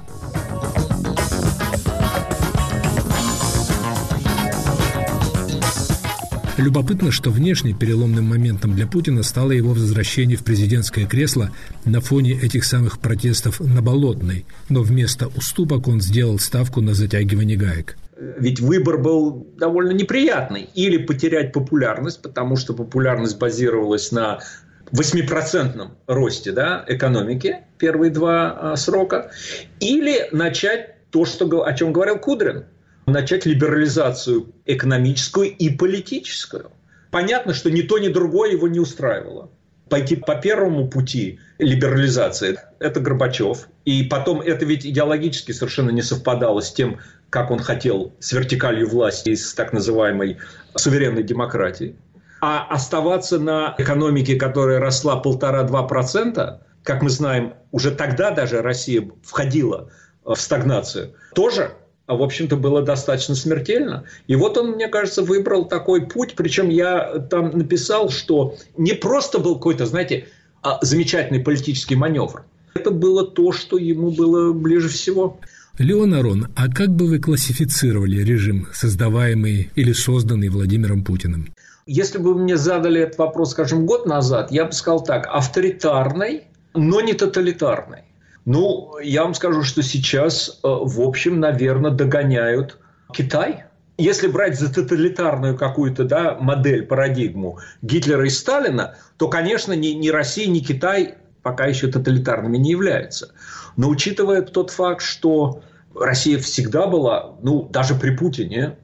Любопытно, 6.57 7.11
что 7.11 7.29
внешне 7.29 7.73
переломным 7.73 8.25
моментом 8.25 8.73
для 8.73 8.87
Путина 8.87 9.21
стало 9.21 9.51
его 9.51 9.73
возвращение 9.73 10.35
в 10.35 10.43
президентское 10.43 11.05
кресло 11.05 11.51
на 11.85 12.01
фоне 12.01 12.31
этих 12.31 12.65
самых 12.65 12.97
протестов 12.97 13.59
на 13.59 13.83
Болотной, 13.83 14.47
но 14.67 14.81
вместо 14.81 15.27
уступок 15.27 15.87
он 15.87 16.01
сделал 16.01 16.39
ставку 16.39 16.81
на 16.81 16.95
затягивание 16.95 17.55
гаек 17.55 17.97
ведь 18.19 18.59
выбор 18.59 18.97
был 18.97 19.47
довольно 19.57 19.91
неприятный. 19.91 20.69
Или 20.73 20.97
потерять 20.97 21.53
популярность, 21.53 22.21
потому 22.21 22.55
что 22.55 22.73
популярность 22.73 23.37
базировалась 23.37 24.11
на 24.11 24.39
8% 24.91 25.87
росте 26.07 26.51
да, 26.51 26.83
экономики 26.87 27.59
первые 27.77 28.11
два 28.11 28.71
а, 28.71 28.75
срока, 28.75 29.31
или 29.79 30.29
начать 30.31 31.09
то, 31.11 31.25
что, 31.25 31.65
о 31.65 31.73
чем 31.73 31.93
говорил 31.93 32.17
Кудрин, 32.17 32.65
начать 33.05 33.45
либерализацию 33.45 34.53
экономическую 34.65 35.49
и 35.49 35.69
политическую. 35.69 36.71
Понятно, 37.11 37.53
что 37.53 37.71
ни 37.71 37.81
то, 37.81 37.97
ни 37.97 38.09
другое 38.09 38.51
его 38.51 38.67
не 38.67 38.79
устраивало. 38.79 39.49
Пойти 39.89 40.17
по 40.17 40.35
первому 40.35 40.89
пути 40.89 41.39
либерализации– 41.59 42.57
это 42.79 42.99
Горбачев. 42.99 43.69
И 43.85 44.03
потом 44.03 44.41
это 44.41 44.65
ведь 44.65 44.85
идеологически 44.85 45.53
совершенно 45.53 45.91
не 45.91 46.01
совпадало 46.01 46.59
с 46.59 46.73
тем, 46.73 46.99
как 47.29 47.51
он 47.51 47.59
хотел, 47.59 48.13
с 48.19 48.31
вертикалью 48.31 48.89
власти 48.89 49.35
с 49.35 49.53
так 49.53 49.73
называемой 49.73 50.37
суверенной 50.75 51.23
демократией. 51.23 51.95
А 52.41 52.67
оставаться 52.69 53.39
на 53.39 53.75
экономике, 53.77 54.35
которая 54.35 54.79
росла 54.79 55.17
полтора-два 55.17 55.83
процента, 55.83 56.61
как 56.83 57.01
мы 57.01 57.09
знаем, 57.09 57.53
уже 57.71 57.91
тогда 57.91 58.31
даже 58.31 58.61
Россия 58.61 59.09
входила 59.23 59.89
в 60.23 60.35
стагнацию, 60.35 61.13
тоже 61.33 61.71
в 62.07 62.23
общем-то, 62.23 62.55
было 62.55 62.81
достаточно 62.81 63.35
смертельно. 63.35 64.05
И 64.27 64.35
вот 64.37 64.57
он, 64.57 64.71
мне 64.71 64.87
кажется, 64.87 65.23
выбрал 65.23 65.65
такой 65.65 66.07
путь. 66.07 66.35
Причем 66.37 66.69
я 66.69 67.19
там 67.29 67.57
написал, 67.57 68.09
что 68.09 68.55
не 68.77 68.93
просто 68.93 69.39
был 69.39 69.55
какой-то, 69.55 69.85
знаете, 69.85 70.27
а 70.61 70.79
замечательный 70.81 71.41
политический 71.41 71.95
маневр. 71.95 72.45
Это 72.73 72.91
было 72.91 73.25
то, 73.25 73.51
что 73.51 73.77
ему 73.77 74.11
было 74.11 74.53
ближе 74.53 74.87
всего. 74.87 75.37
Леон 75.79 76.15
Арон, 76.15 76.47
а 76.55 76.69
как 76.69 76.89
бы 76.89 77.05
вы 77.05 77.19
классифицировали 77.19 78.23
режим, 78.23 78.67
создаваемый 78.73 79.69
или 79.75 79.93
созданный 79.93 80.49
Владимиром 80.49 81.03
Путиным? 81.03 81.53
Если 81.85 82.17
бы 82.17 82.33
мне 82.33 82.57
задали 82.57 83.01
этот 83.01 83.19
вопрос, 83.19 83.51
скажем, 83.51 83.85
год 83.85 84.07
назад, 84.07 84.51
я 84.51 84.65
бы 84.65 84.71
сказал 84.71 85.03
так, 85.03 85.27
авторитарный, 85.27 86.45
но 86.73 86.99
не 87.01 87.13
тоталитарный. 87.13 87.99
Ну, 88.45 88.97
я 89.03 89.23
вам 89.23 89.35
скажу, 89.35 89.61
что 89.61 89.83
сейчас, 89.83 90.59
э, 90.63 90.67
в 90.67 90.99
общем, 90.99 91.39
наверное, 91.39 91.91
догоняют 91.91 92.79
Китай. 93.13 93.65
если 93.99 94.27
брать 94.27 94.59
за 94.59 94.73
тоталитарную 94.73 95.57
какую-то 95.57 96.05
да, 96.05 96.37
модель, 96.39 96.85
парадигму 96.85 97.59
Гитлера 97.81 98.25
и 98.25 98.29
Сталина, 98.29 98.95
то, 99.17 99.27
конечно, 99.27 99.73
ни, 99.73 99.89
ни 99.89 100.09
Россия, 100.09 100.47
ни 100.47 100.59
Китай 100.59 101.15
пока 101.47 101.65
еще 101.65 101.87
тоталитарными 101.87 102.57
не 102.57 102.71
являются. 102.71 103.29
Но 103.77 103.89
учитывая 103.89 104.41
тот 104.41 104.69
факт, 104.71 105.01
что 105.01 105.61
Россия 105.99 106.39
всегда 106.39 106.87
была, 106.87 107.35
ну, 107.41 107.63
даже 107.63 107.95
при 107.95 108.15
Путине, 108.15 108.77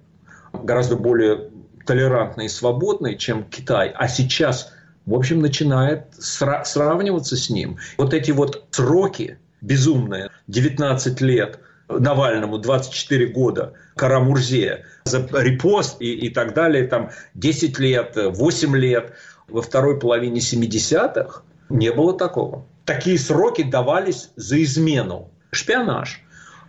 гораздо 0.52 0.96
более 0.96 1.50
толерантной 1.86 2.46
и 2.46 2.50
свободной, 2.50 3.18
чем 3.18 3.44
Китай, 3.44 3.92
а 3.94 4.08
сейчас, 4.08 4.72
в 5.06 5.14
общем, 5.14 5.40
начинает 5.42 6.08
сра- 6.20 6.64
сравниваться 6.64 7.36
с 7.36 7.50
ним. 7.50 7.78
Вот 7.98 8.14
эти 8.14 8.32
вот 8.32 8.66
сроки 8.72 9.38
безумные, 9.62 10.30
19 10.48 11.22
лет 11.22 11.60
Навальному, 11.90 12.58
24 12.58 13.28
года, 13.28 13.74
Карамурзе, 13.96 14.86
за 15.04 15.28
репост 15.34 15.98
и, 16.02 16.14
и 16.14 16.30
так 16.30 16.54
далее, 16.54 16.88
там 16.88 17.12
10 17.34 17.80
лет, 17.80 18.14
8 18.16 18.76
лет, 18.78 19.14
во 19.48 19.62
второй 19.62 20.00
половине 20.00 20.40
70-х 20.40 21.42
не 21.70 21.92
было 21.92 22.18
такого. 22.18 22.66
Такие 22.86 23.20
сроки 23.20 23.64
давались 23.64 24.30
за 24.36 24.62
измену. 24.64 25.30
Шпионаж. 25.52 26.23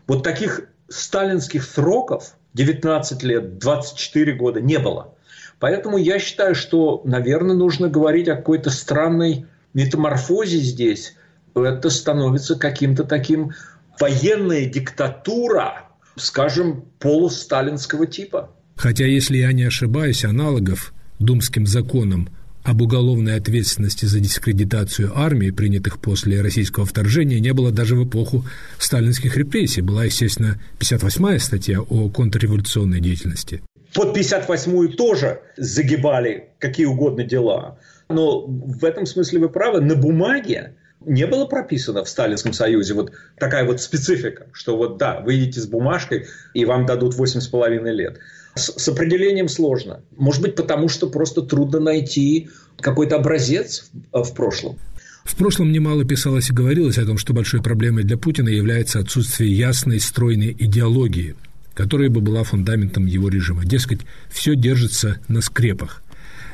Вот 0.06 0.22
таких 0.22 0.62
сталинских 0.88 1.64
сроков 1.64 2.34
19 2.54 3.22
лет, 3.22 3.58
24 3.58 4.32
года 4.34 4.60
не 4.60 4.78
было. 4.78 5.14
Поэтому 5.58 5.96
я 5.96 6.18
считаю, 6.18 6.54
что, 6.54 7.02
наверное, 7.04 7.56
нужно 7.56 7.88
говорить 7.88 8.28
о 8.28 8.36
какой-то 8.36 8.70
странной 8.70 9.46
метаморфозе 9.72 10.58
здесь. 10.58 11.14
Это 11.54 11.90
становится 11.90 12.56
каким-то 12.56 13.04
таким 13.04 13.52
военная 13.98 14.66
диктатура, 14.66 15.88
скажем, 16.16 16.84
полусталинского 16.98 18.06
типа. 18.06 18.50
Хотя, 18.76 19.06
если 19.06 19.38
я 19.38 19.52
не 19.52 19.64
ошибаюсь, 19.64 20.24
аналогов 20.24 20.92
думским 21.18 21.66
законам 21.66 22.28
об 22.64 22.80
уголовной 22.80 23.36
ответственности 23.36 24.06
за 24.06 24.20
дискредитацию 24.20 25.12
армии, 25.16 25.50
принятых 25.50 26.00
после 26.00 26.40
российского 26.40 26.86
вторжения, 26.86 27.38
не 27.38 27.52
было 27.52 27.70
даже 27.70 27.94
в 27.94 28.08
эпоху 28.08 28.44
сталинских 28.78 29.36
репрессий. 29.36 29.82
Была, 29.82 30.04
естественно, 30.04 30.58
58-я 30.80 31.38
статья 31.38 31.80
о 31.80 32.08
контрреволюционной 32.08 33.00
деятельности. 33.00 33.62
Под 33.92 34.16
58-ю 34.16 34.88
тоже 34.94 35.42
загибали 35.56 36.48
какие 36.58 36.86
угодно 36.86 37.22
дела. 37.22 37.78
Но 38.08 38.46
в 38.46 38.84
этом 38.84 39.04
смысле 39.06 39.40
вы 39.40 39.48
правы. 39.50 39.80
На 39.80 39.94
бумаге 39.94 40.74
не 41.06 41.26
было 41.26 41.44
прописано 41.44 42.02
в 42.02 42.08
Сталинском 42.08 42.54
Союзе 42.54 42.94
вот 42.94 43.12
такая 43.38 43.64
вот 43.64 43.80
специфика, 43.80 44.46
что 44.52 44.76
вот 44.76 44.96
да, 44.96 45.20
вы 45.20 45.36
идете 45.36 45.60
с 45.60 45.66
бумажкой, 45.66 46.26
и 46.54 46.64
вам 46.64 46.86
дадут 46.86 47.14
8,5 47.14 47.90
лет. 47.90 48.18
С, 48.54 48.72
с 48.76 48.88
определением 48.88 49.48
сложно. 49.48 50.00
Может 50.16 50.42
быть, 50.42 50.54
потому 50.54 50.88
что 50.88 51.08
просто 51.08 51.42
трудно 51.42 51.80
найти 51.80 52.48
какой-то 52.80 53.16
образец 53.16 53.90
в, 54.12 54.22
в 54.22 54.34
прошлом. 54.34 54.78
В 55.24 55.36
прошлом 55.36 55.72
немало 55.72 56.04
писалось 56.04 56.50
и 56.50 56.52
говорилось 56.52 56.98
о 56.98 57.06
том, 57.06 57.16
что 57.16 57.32
большой 57.32 57.62
проблемой 57.62 58.04
для 58.04 58.18
Путина 58.18 58.50
является 58.50 58.98
отсутствие 58.98 59.56
ясной, 59.56 59.98
стройной 59.98 60.54
идеологии, 60.58 61.34
которая 61.72 62.10
бы 62.10 62.20
была 62.20 62.44
фундаментом 62.44 63.06
его 63.06 63.28
режима. 63.28 63.64
Дескать, 63.64 64.00
все 64.30 64.54
держится 64.54 65.18
на 65.28 65.40
скрепах. 65.40 66.02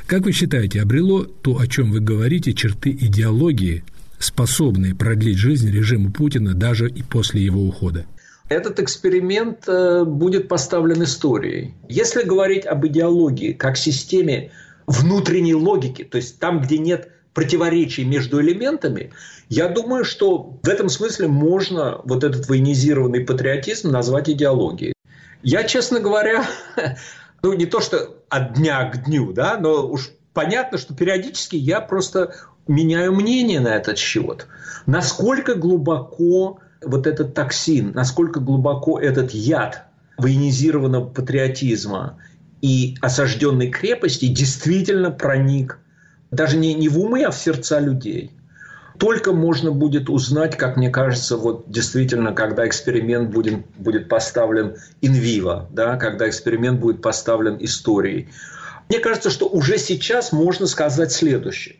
Как 0.06 0.24
вы 0.24 0.32
считаете, 0.32 0.80
обрело 0.80 1.24
то, 1.24 1.58
о 1.58 1.66
чем 1.66 1.90
вы 1.90 2.00
говорите, 2.00 2.52
черты 2.52 2.90
идеологии, 2.90 3.84
способные 4.18 4.94
продлить 4.94 5.38
жизнь 5.38 5.70
режиму 5.70 6.12
Путина 6.12 6.54
даже 6.54 6.88
и 6.88 7.02
после 7.02 7.44
его 7.44 7.62
ухода? 7.62 8.06
Этот 8.50 8.80
эксперимент 8.80 9.68
э, 9.68 10.04
будет 10.04 10.48
поставлен 10.48 11.04
историей. 11.04 11.72
Если 11.88 12.24
говорить 12.24 12.66
об 12.66 12.84
идеологии 12.84 13.52
как 13.52 13.76
системе 13.76 14.50
внутренней 14.88 15.54
логики, 15.54 16.02
то 16.02 16.16
есть 16.16 16.40
там, 16.40 16.60
где 16.60 16.78
нет 16.78 17.12
противоречий 17.32 18.04
между 18.04 18.40
элементами, 18.40 19.12
я 19.48 19.68
думаю, 19.68 20.04
что 20.04 20.58
в 20.64 20.68
этом 20.68 20.88
смысле 20.88 21.28
можно 21.28 22.00
вот 22.02 22.24
этот 22.24 22.48
военизированный 22.48 23.20
патриотизм 23.20 23.92
назвать 23.92 24.28
идеологией. 24.28 24.94
Я, 25.44 25.62
честно 25.62 26.00
говоря, 26.00 26.44
ну 27.44 27.52
не 27.52 27.66
то 27.66 27.80
что 27.80 28.16
от 28.28 28.54
дня 28.54 28.90
к 28.90 29.04
дню, 29.04 29.32
да, 29.32 29.58
но 29.58 29.88
уж 29.88 30.10
понятно, 30.32 30.76
что 30.76 30.92
периодически 30.92 31.54
я 31.54 31.80
просто 31.80 32.34
меняю 32.66 33.14
мнение 33.14 33.60
на 33.60 33.76
этот 33.76 33.96
счет. 33.96 34.48
Насколько 34.86 35.54
глубоко 35.54 36.58
вот 36.84 37.06
этот 37.06 37.34
токсин, 37.34 37.92
насколько 37.92 38.40
глубоко 38.40 38.98
этот 38.98 39.32
яд 39.32 39.84
военизированного 40.18 41.06
патриотизма 41.06 42.18
и 42.60 42.96
осажденной 43.00 43.70
крепости 43.70 44.26
действительно 44.26 45.10
проник 45.10 45.78
даже 46.30 46.56
не, 46.56 46.74
не 46.74 46.88
в 46.88 46.98
умы, 46.98 47.24
а 47.24 47.30
в 47.30 47.36
сердца 47.36 47.80
людей. 47.80 48.32
Только 48.98 49.32
можно 49.32 49.70
будет 49.70 50.10
узнать, 50.10 50.56
как 50.56 50.76
мне 50.76 50.90
кажется, 50.90 51.36
вот 51.36 51.64
действительно, 51.70 52.32
когда 52.32 52.66
эксперимент 52.66 53.30
будет, 53.30 53.64
будет 53.78 54.08
поставлен 54.08 54.76
инвиво, 55.00 55.68
да, 55.72 55.96
когда 55.96 56.28
эксперимент 56.28 56.80
будет 56.80 57.00
поставлен 57.00 57.56
историей. 57.60 58.28
Мне 58.90 58.98
кажется, 58.98 59.30
что 59.30 59.48
уже 59.48 59.78
сейчас 59.78 60.32
можно 60.32 60.66
сказать 60.66 61.12
следующее. 61.12 61.76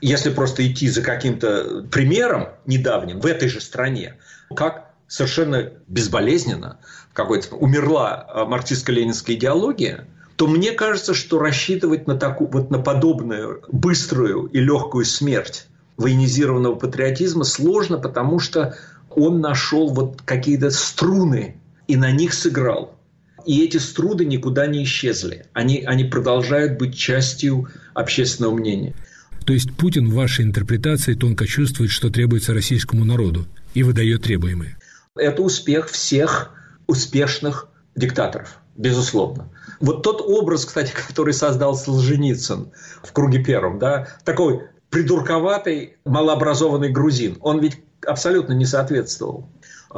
Если 0.00 0.30
просто 0.30 0.66
идти 0.66 0.88
за 0.88 1.02
каким-то 1.02 1.86
примером 1.90 2.48
недавним 2.66 3.20
в 3.20 3.26
этой 3.26 3.48
же 3.48 3.60
стране, 3.60 4.16
как 4.54 4.90
совершенно 5.08 5.70
безболезненно 5.88 6.78
какой-то 7.12 7.56
умерла 7.56 8.26
а, 8.28 8.44
марксистско-ленинская 8.46 9.34
идеология, 9.34 10.06
то 10.36 10.46
мне 10.46 10.72
кажется, 10.72 11.12
что 11.12 11.38
рассчитывать 11.38 12.06
на, 12.06 12.16
такую, 12.16 12.48
вот 12.50 12.70
на 12.70 12.78
подобную 12.78 13.62
быструю 13.70 14.46
и 14.46 14.58
легкую 14.58 15.04
смерть 15.04 15.66
военизированного 15.98 16.76
патриотизма 16.76 17.44
сложно, 17.44 17.98
потому 17.98 18.38
что 18.38 18.74
он 19.10 19.40
нашел 19.40 19.90
вот 19.90 20.22
какие-то 20.22 20.70
струны 20.70 21.60
и 21.88 21.96
на 21.96 22.10
них 22.10 22.32
сыграл. 22.32 22.94
И 23.44 23.62
эти 23.64 23.76
струны 23.78 24.22
никуда 24.22 24.66
не 24.66 24.84
исчезли. 24.84 25.46
Они, 25.52 25.82
они 25.84 26.04
продолжают 26.04 26.78
быть 26.78 26.96
частью 26.96 27.68
общественного 27.94 28.54
мнения. 28.54 28.94
То 29.44 29.52
есть 29.52 29.72
Путин 29.76 30.08
в 30.08 30.14
вашей 30.14 30.44
интерпретации 30.44 31.14
тонко 31.14 31.46
чувствует, 31.46 31.90
что 31.90 32.10
требуется 32.10 32.54
российскому 32.54 33.04
народу 33.04 33.46
и 33.74 33.82
выдает 33.82 34.22
требуемое. 34.22 34.78
Это 35.16 35.42
успех 35.42 35.88
всех 35.88 36.52
успешных 36.86 37.68
диктаторов, 37.96 38.58
безусловно. 38.76 39.48
Вот 39.80 40.02
тот 40.02 40.20
образ, 40.20 40.64
кстати, 40.64 40.92
который 40.92 41.34
создал 41.34 41.74
Солженицын 41.74 42.70
в 43.02 43.12
круге 43.12 43.42
первом, 43.42 43.78
да, 43.78 44.08
такой 44.24 44.62
придурковатый, 44.90 45.96
малообразованный 46.04 46.90
грузин, 46.90 47.38
он 47.40 47.60
ведь 47.60 47.80
абсолютно 48.06 48.52
не 48.52 48.66
соответствовал. 48.66 49.48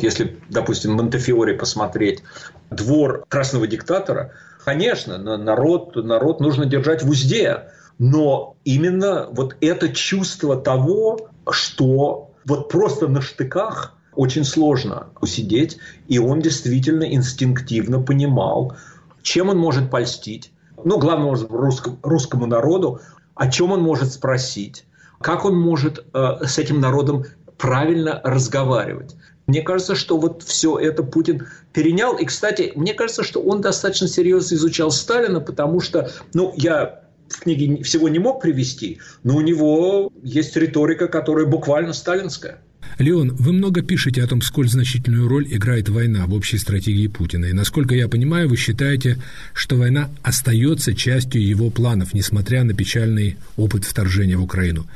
Если, 0.00 0.38
допустим, 0.48 0.92
Монтефиоре 0.92 1.55
посмотреть 1.55 2.22
двор 2.70 3.24
красного 3.28 3.66
диктатора, 3.66 4.33
конечно, 4.64 5.18
народ, 5.18 5.96
народ 5.96 6.40
нужно 6.40 6.64
держать 6.64 7.02
в 7.02 7.11
узде, 7.11 7.70
но 8.05 8.57
именно 8.65 9.29
вот 9.31 9.55
это 9.61 9.88
чувство 9.91 10.57
того, 10.57 11.29
что 11.49 12.33
вот 12.45 12.69
просто 12.69 13.07
на 13.07 13.21
штыках 13.21 13.95
очень 14.17 14.43
сложно 14.45 15.11
усидеть, 15.21 15.79
и 16.09 16.19
он 16.19 16.41
действительно 16.41 17.05
инстинктивно 17.05 18.03
понимал, 18.03 18.77
чем 19.23 19.51
он 19.51 19.59
может 19.59 19.88
польстить, 19.88 20.51
ну, 20.85 20.99
главное, 20.99 21.37
русскому, 21.49 21.97
русскому 22.03 22.47
народу, 22.47 23.01
о 23.37 23.49
чем 23.49 23.71
он 23.71 23.83
может 23.83 24.12
спросить, 24.12 24.85
как 25.21 25.45
он 25.45 25.57
может 25.57 26.05
э, 26.12 26.45
с 26.45 26.59
этим 26.59 26.81
народом 26.81 27.27
правильно 27.57 28.21
разговаривать. 28.25 29.15
Мне 29.47 29.62
кажется, 29.62 29.95
что 29.95 30.19
вот 30.19 30.43
все 30.43 30.77
это 30.77 31.05
Путин 31.05 31.47
перенял. 31.73 32.17
И, 32.17 32.25
кстати, 32.25 32.73
мне 32.75 32.95
кажется, 32.95 33.23
что 33.23 33.41
он 33.41 33.61
достаточно 33.61 34.09
серьезно 34.09 34.57
изучал 34.57 34.91
Сталина, 34.91 35.38
потому 35.38 35.79
что, 35.79 36.11
ну, 36.35 36.53
я 36.57 37.02
в 37.33 37.40
книге 37.40 37.83
всего 37.83 38.09
не 38.09 38.18
мог 38.18 38.40
привести, 38.42 38.99
но 39.25 39.37
у 39.37 39.40
него 39.40 40.12
есть 40.23 40.57
риторика, 40.57 41.09
которая 41.09 41.47
буквально 41.47 41.92
сталинская. 41.92 42.59
Леон, 42.99 43.35
вы 43.35 43.53
много 43.53 43.83
пишете 43.83 44.23
о 44.23 44.27
том, 44.27 44.42
сколь 44.42 44.68
значительную 44.68 45.29
роль 45.29 45.47
играет 45.51 45.88
война 45.88 46.27
в 46.27 46.35
общей 46.35 46.59
стратегии 46.59 47.07
Путина. 47.07 47.47
И, 47.47 47.53
насколько 47.53 47.95
я 47.95 48.09
понимаю, 48.09 48.49
вы 48.49 48.57
считаете, 48.57 49.18
что 49.55 49.77
война 49.77 50.11
остается 50.23 50.95
частью 50.95 51.47
его 51.47 51.71
планов, 51.71 52.14
несмотря 52.14 52.64
на 52.64 52.75
печальный 52.75 53.37
опыт 53.57 53.85
вторжения 53.85 54.37
в 54.37 54.42
Украину. 54.42 54.87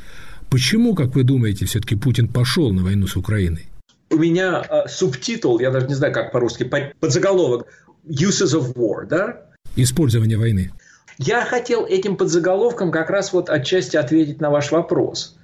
Почему, 0.51 0.95
как 0.95 1.15
вы 1.15 1.25
думаете, 1.25 1.65
все-таки 1.65 1.97
Путин 1.97 2.29
пошел 2.29 2.73
на 2.73 2.83
войну 2.83 3.07
с 3.07 3.17
Украиной? 3.17 3.67
У 4.11 4.17
меня 4.17 4.65
э, 4.69 4.89
субтитул, 4.89 5.59
я 5.59 5.71
даже 5.71 5.89
не 5.89 5.95
знаю, 5.95 6.13
как 6.13 6.31
по-русски, 6.31 6.71
подзаголовок 7.01 7.67
«Uses 8.09 8.55
of 8.55 8.75
War», 8.75 9.07
да? 9.09 9.43
Использование 9.75 10.39
войны. 10.39 10.71
Я 11.19 11.45
хотел 11.45 11.87
этим 11.87 12.17
подзаголовком 12.17 12.91
как 12.91 13.11
раз 13.11 13.33
вот 13.33 13.49
отчасти 13.49 13.97
ответить 13.97 14.41
на 14.41 14.51
ваш 14.51 14.71
вопрос. 14.71 15.37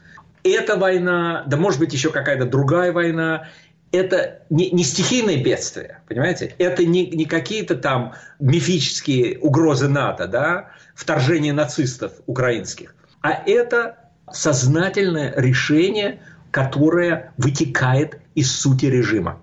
Эта 0.44 0.76
война, 0.76 1.44
да 1.46 1.56
может 1.56 1.80
быть 1.80 1.92
еще 1.92 2.10
какая-то 2.10 2.44
другая 2.44 2.92
война, 2.92 3.48
это 3.92 4.40
не, 4.50 4.70
не 4.70 4.84
стихийные 4.84 5.42
бедствия, 5.42 6.02
понимаете? 6.08 6.54
Это 6.58 6.84
не, 6.84 7.06
не 7.06 7.26
какие-то 7.26 7.76
там 7.76 8.14
мифические 8.40 9.38
угрозы 9.38 9.88
НАТО, 9.88 10.26
да, 10.26 10.70
вторжение 10.94 11.52
нацистов 11.52 12.12
украинских, 12.26 12.94
а 13.20 13.32
это 13.46 13.98
сознательное 14.32 15.32
решение, 15.36 16.20
которое 16.50 17.32
вытекает 17.36 18.18
из 18.34 18.50
сути 18.50 18.86
режима. 18.86 19.40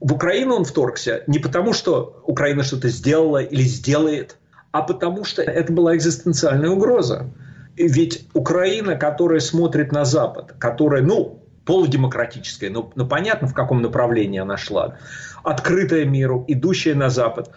В 0.00 0.14
Украину 0.14 0.56
он 0.56 0.64
вторгся 0.64 1.22
не 1.28 1.38
потому, 1.38 1.72
что 1.72 2.22
Украина 2.26 2.64
что-то 2.64 2.88
сделала 2.88 3.38
или 3.38 3.62
сделает, 3.62 4.36
а 4.72 4.82
потому 4.82 5.24
что 5.24 5.42
это 5.42 5.72
была 5.72 5.94
экзистенциальная 5.94 6.70
угроза. 6.70 7.30
Ведь 7.76 8.26
Украина, 8.32 8.96
которая 8.96 9.40
смотрит 9.40 9.92
на 9.92 10.04
Запад, 10.04 10.54
которая, 10.58 11.02
ну, 11.02 11.42
полудемократическая, 11.64 12.70
но, 12.70 12.90
но 12.96 13.06
понятно, 13.06 13.46
в 13.46 13.54
каком 13.54 13.82
направлении 13.82 14.40
она 14.40 14.56
шла, 14.56 14.98
открытая 15.44 16.04
миру, 16.04 16.44
идущая 16.48 16.94
на 16.94 17.08
Запад, 17.08 17.50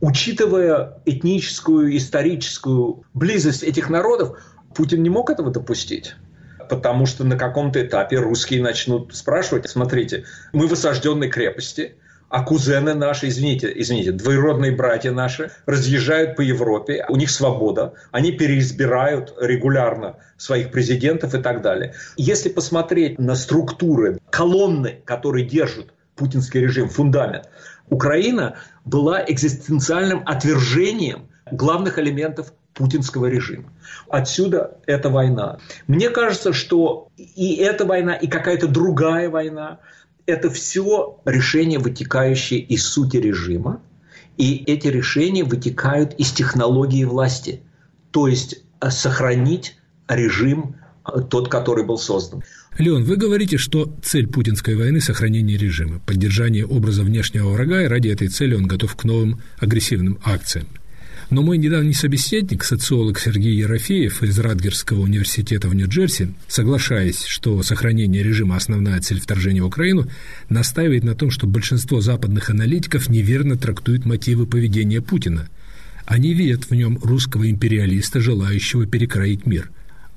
учитывая 0.00 1.00
этническую, 1.04 1.96
историческую 1.96 3.04
близость 3.14 3.62
этих 3.62 3.88
народов, 3.88 4.38
Путин 4.74 5.02
не 5.02 5.10
мог 5.10 5.30
этого 5.30 5.50
допустить. 5.50 6.16
Потому 6.68 7.06
что 7.06 7.22
на 7.22 7.38
каком-то 7.38 7.80
этапе 7.80 8.18
русские 8.18 8.62
начнут 8.62 9.14
спрашивать, 9.14 9.68
смотрите, 9.68 10.24
мы 10.52 10.66
в 10.66 10.72
осажденной 10.72 11.28
крепости– 11.28 11.96
а 12.28 12.42
кузены 12.42 12.94
наши, 12.94 13.28
извините, 13.28 13.72
извините, 13.74 14.12
двоюродные 14.12 14.72
братья 14.72 15.12
наши 15.12 15.50
разъезжают 15.66 16.36
по 16.36 16.40
Европе, 16.40 17.04
у 17.08 17.16
них 17.16 17.30
свобода, 17.30 17.94
они 18.10 18.32
переизбирают 18.32 19.34
регулярно 19.40 20.16
своих 20.36 20.70
президентов 20.70 21.34
и 21.34 21.42
так 21.42 21.62
далее. 21.62 21.94
Если 22.16 22.48
посмотреть 22.48 23.18
на 23.18 23.34
структуры, 23.34 24.18
колонны, 24.30 25.00
которые 25.04 25.46
держат 25.46 25.92
путинский 26.16 26.60
режим, 26.60 26.88
фундамент, 26.88 27.48
Украина 27.88 28.56
была 28.84 29.24
экзистенциальным 29.24 30.22
отвержением 30.26 31.28
главных 31.50 31.98
элементов 31.98 32.52
путинского 32.74 33.26
режима. 33.26 33.72
Отсюда 34.08 34.78
эта 34.86 35.08
война. 35.08 35.58
Мне 35.86 36.10
кажется, 36.10 36.52
что 36.52 37.08
и 37.16 37.54
эта 37.56 37.86
война, 37.86 38.14
и 38.14 38.26
какая-то 38.26 38.68
другая 38.68 39.30
война 39.30 39.78
это 40.26 40.50
все 40.50 41.20
решения, 41.24 41.78
вытекающие 41.78 42.60
из 42.60 42.84
сути 42.86 43.16
режима, 43.16 43.80
и 44.36 44.62
эти 44.66 44.88
решения 44.88 45.44
вытекают 45.44 46.14
из 46.14 46.32
технологии 46.32 47.04
власти, 47.04 47.60
то 48.10 48.28
есть 48.28 48.62
э, 48.80 48.90
сохранить 48.90 49.76
режим 50.08 50.76
э, 51.06 51.20
тот, 51.30 51.48
который 51.48 51.84
был 51.84 51.98
создан. 51.98 52.42
Леон, 52.78 53.04
вы 53.04 53.16
говорите, 53.16 53.56
что 53.56 53.94
цель 54.02 54.26
путинской 54.26 54.76
войны– 54.76 55.00
сохранение 55.02 55.56
режима, 55.56 56.00
поддержание 56.00 56.66
образа 56.66 57.02
внешнего 57.02 57.48
врага, 57.48 57.82
и 57.82 57.86
ради 57.86 58.08
этой 58.08 58.28
цели 58.28 58.54
он 58.54 58.66
готов 58.66 58.94
к 58.96 59.04
новым 59.04 59.40
агрессивным 59.58 60.18
акциям– 60.24 60.66
но 61.28 61.42
мой 61.42 61.58
недавний 61.58 61.92
собеседник, 61.92 62.62
социолог 62.62 63.18
Сергей 63.18 63.56
Ерофеев 63.56 64.22
из 64.22 64.38
Радгерского 64.38 65.00
университета 65.00 65.68
в 65.68 65.74
Нью-Джерси, 65.74 66.34
соглашаясь, 66.46 67.24
что 67.24 67.60
сохранение 67.64 68.22
режима– 68.22 68.56
основная 68.56 69.00
цель 69.00 69.20
вторжения 69.20 69.62
в 69.62 69.66
Украину, 69.66 70.08
настаивает 70.48 71.02
на 71.02 71.16
том, 71.16 71.30
что 71.32 71.48
большинство 71.48 72.00
западных 72.00 72.50
аналитиков 72.50 73.08
неверно 73.08 73.56
трактуют 73.56 74.04
мотивы 74.04 74.46
поведения 74.46 75.00
Путина. 75.00 75.48
Они 76.04 76.32
видят 76.32 76.70
в 76.70 76.74
нем 76.74 77.00
русского 77.02 77.50
империалиста, 77.50 78.20
желающего 78.20 78.86
перекроить 78.86 79.46
мир. 79.46 79.70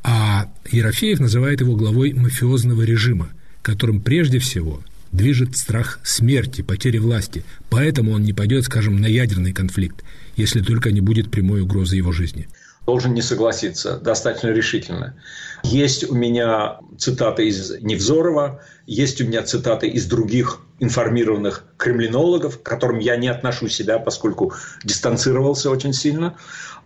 А 0.03 0.47
Ерофеев 0.71 1.19
называет 1.19 1.61
его 1.61 1.75
главой 1.75 2.13
мафиозного 2.13 2.83
режима, 2.83 3.29
которым 3.63 3.99
прежде 3.99 4.37
всего 4.37 4.83
движет 5.11 5.57
страх 5.57 5.99
смерти, 6.03 6.61
потери 6.61 6.99
власти. 6.99 7.43
Поэтому 7.71 8.11
он 8.11 8.21
не 8.21 8.33
пойдет, 8.33 8.65
скажем, 8.65 9.01
на 9.01 9.07
ядерный 9.07 9.53
конфликт– 9.53 10.03
если 10.39 10.61
только 10.61 10.91
не 10.91 11.01
будет 11.01 11.29
прямой 11.29 11.61
угрозы 11.61 11.97
его 11.97 12.13
жизни. 12.13 12.47
Должен 12.85 13.13
не 13.13 13.21
согласиться 13.21 13.99
достаточно 13.99 14.47
решительно. 14.47 15.15
Есть 15.63 16.09
у 16.09 16.15
меня 16.15 16.79
цитаты 16.97 17.47
из 17.47 17.71
Невзорова, 17.81 18.63
есть 18.87 19.21
у 19.21 19.27
меня 19.27 19.43
цитаты 19.43 19.87
из 19.87 20.05
других 20.05 20.61
информированных 20.79 21.65
кремлинологов, 21.77 22.59
к 22.59 22.63
которым 22.63 22.99
я 22.99 23.17
не 23.17 23.27
отношу 23.27 23.67
себя, 23.67 23.99
поскольку 23.99 24.53
дистанцировался 24.83 25.69
очень 25.69 25.93
сильно. 25.93 26.37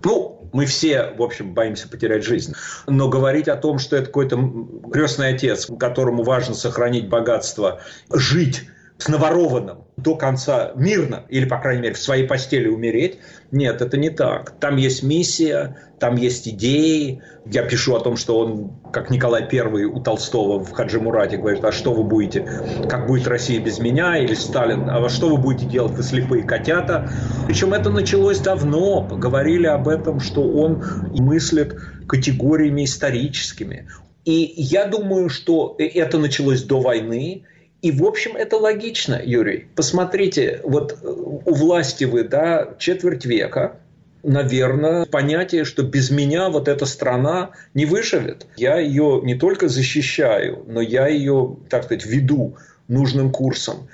Ну, 0.04 0.50
мы 0.52 0.66
все, 0.66 1.14
в 1.16 1.22
общем, 1.22 1.54
боимся 1.54 1.88
потерять 1.88 2.26
жизнь. 2.26 2.54
Но 2.88 3.08
говорить 3.08 3.48
о 3.48 3.56
том, 3.56 3.78
что 3.78 3.96
это 3.96 4.08
какой-то 4.08 4.68
крестный 4.92 5.30
отец, 5.30 5.68
которому 5.80 6.24
важно 6.24 6.56
сохранить 6.56 7.08
богатство, 7.08 7.82
жить 8.12 8.68
с 9.04 9.10
наворованным 9.10 9.80
до 9.98 10.16
конца 10.16 10.72
мирно, 10.76 11.26
или, 11.28 11.44
по 11.44 11.58
крайней 11.58 11.82
мере, 11.82 11.94
в 11.94 11.98
своей 11.98 12.26
постели 12.26 12.70
умереть. 12.70 13.18
Нет, 13.52 13.82
это 13.82 13.98
не 13.98 14.10
так. 14.10 14.52
Там 14.62 14.78
есть 14.78 15.04
миссия, 15.04 15.76
там 16.00 16.16
есть 16.16 16.48
идеи. 16.48 17.22
Я 17.46 17.64
пишу 17.64 17.96
о 17.96 18.00
том, 18.00 18.16
что 18.16 18.40
он, 18.40 18.72
как 18.94 19.10
Николай 19.10 19.46
I 19.52 19.84
у 19.84 20.00
Толстого 20.00 20.64
в 20.64 20.72
Хаджи 20.72 21.02
Мурате, 21.02 21.36
говорит, 21.36 21.66
а 21.66 21.74
что 21.74 21.94
вы 21.94 22.04
будете, 22.04 22.48
как 22.88 23.08
будет 23.08 23.28
Россия 23.28 23.60
без 23.60 23.80
меня, 23.80 24.18
или 24.18 24.36
Сталин, 24.36 24.90
а 24.90 25.10
что 25.10 25.28
вы 25.28 25.38
будете 25.38 25.66
делать, 25.66 25.92
вы 25.92 26.04
слепые 26.04 26.44
котята. 26.44 27.10
Причем 27.46 27.74
это 27.74 27.90
началось 27.90 28.40
давно, 28.40 29.02
говорили 29.02 29.68
об 29.68 29.90
этом, 29.90 30.22
что 30.22 30.44
он 30.50 30.82
мыслит 31.12 31.76
категориями 32.08 32.86
историческими. 32.86 33.90
И 34.24 34.54
я 34.56 34.86
думаю, 34.86 35.28
что 35.28 35.76
это 35.78 36.18
началось 36.18 36.64
до 36.64 36.80
войны, 36.80 37.44
и, 37.84 37.92
в 37.92 38.06
общем, 38.06 38.38
это 38.38 38.56
логично, 38.56 39.22
Юрий. 39.22 39.68
Посмотрите, 39.76 40.62
вот 40.64 40.94
э, 40.94 41.06
у 41.06 41.54
власти 41.54 42.06
вы, 42.06 42.24
да, 42.24 42.76
четверть 42.80 43.26
века, 43.26 43.76
наверное, 44.24 45.06
понятие, 45.06 45.66
что 45.66 45.84
без 45.84 46.10
меня 46.10 46.50
вот 46.50 46.70
эта 46.70 46.86
страна 46.86 47.52
не 47.74 47.86
выживет. 47.86 48.48
Я 48.56 48.78
ее 48.78 49.20
не 49.22 49.36
только 49.36 49.68
защищаю, 49.68 50.64
но 50.66 50.80
я 50.80 51.08
ее, 51.08 51.58
так 51.70 51.84
сказать, 51.84 52.06
веду 52.06 52.56
нужным 52.88 53.34
курсом. 53.34 53.90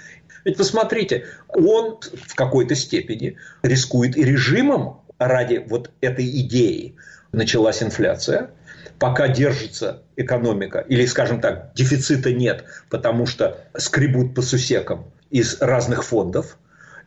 Ведь 0.46 0.58
посмотрите, 0.58 1.26
он 1.48 1.98
в 2.28 2.36
какой-то 2.36 2.76
степени 2.76 3.38
рискует 3.64 4.16
и 4.16 4.24
режимом 4.24 5.02
ради 5.18 5.66
вот 5.68 5.90
этой 6.00 6.30
идеи. 6.42 6.94
Началась 7.32 7.82
инфляция, 7.82 8.52
пока 9.00 9.28
держится 9.30 10.04
экономика, 10.18 10.80
или, 10.80 11.06
скажем 11.06 11.40
так, 11.42 11.72
дефицита 11.74 12.34
нет, 12.34 12.66
потому 12.90 13.26
что 13.26 13.58
скребут 13.78 14.36
по 14.36 14.42
сусекам 14.42 15.06
из 15.30 15.58
разных 15.62 16.04
фондов, 16.04 16.58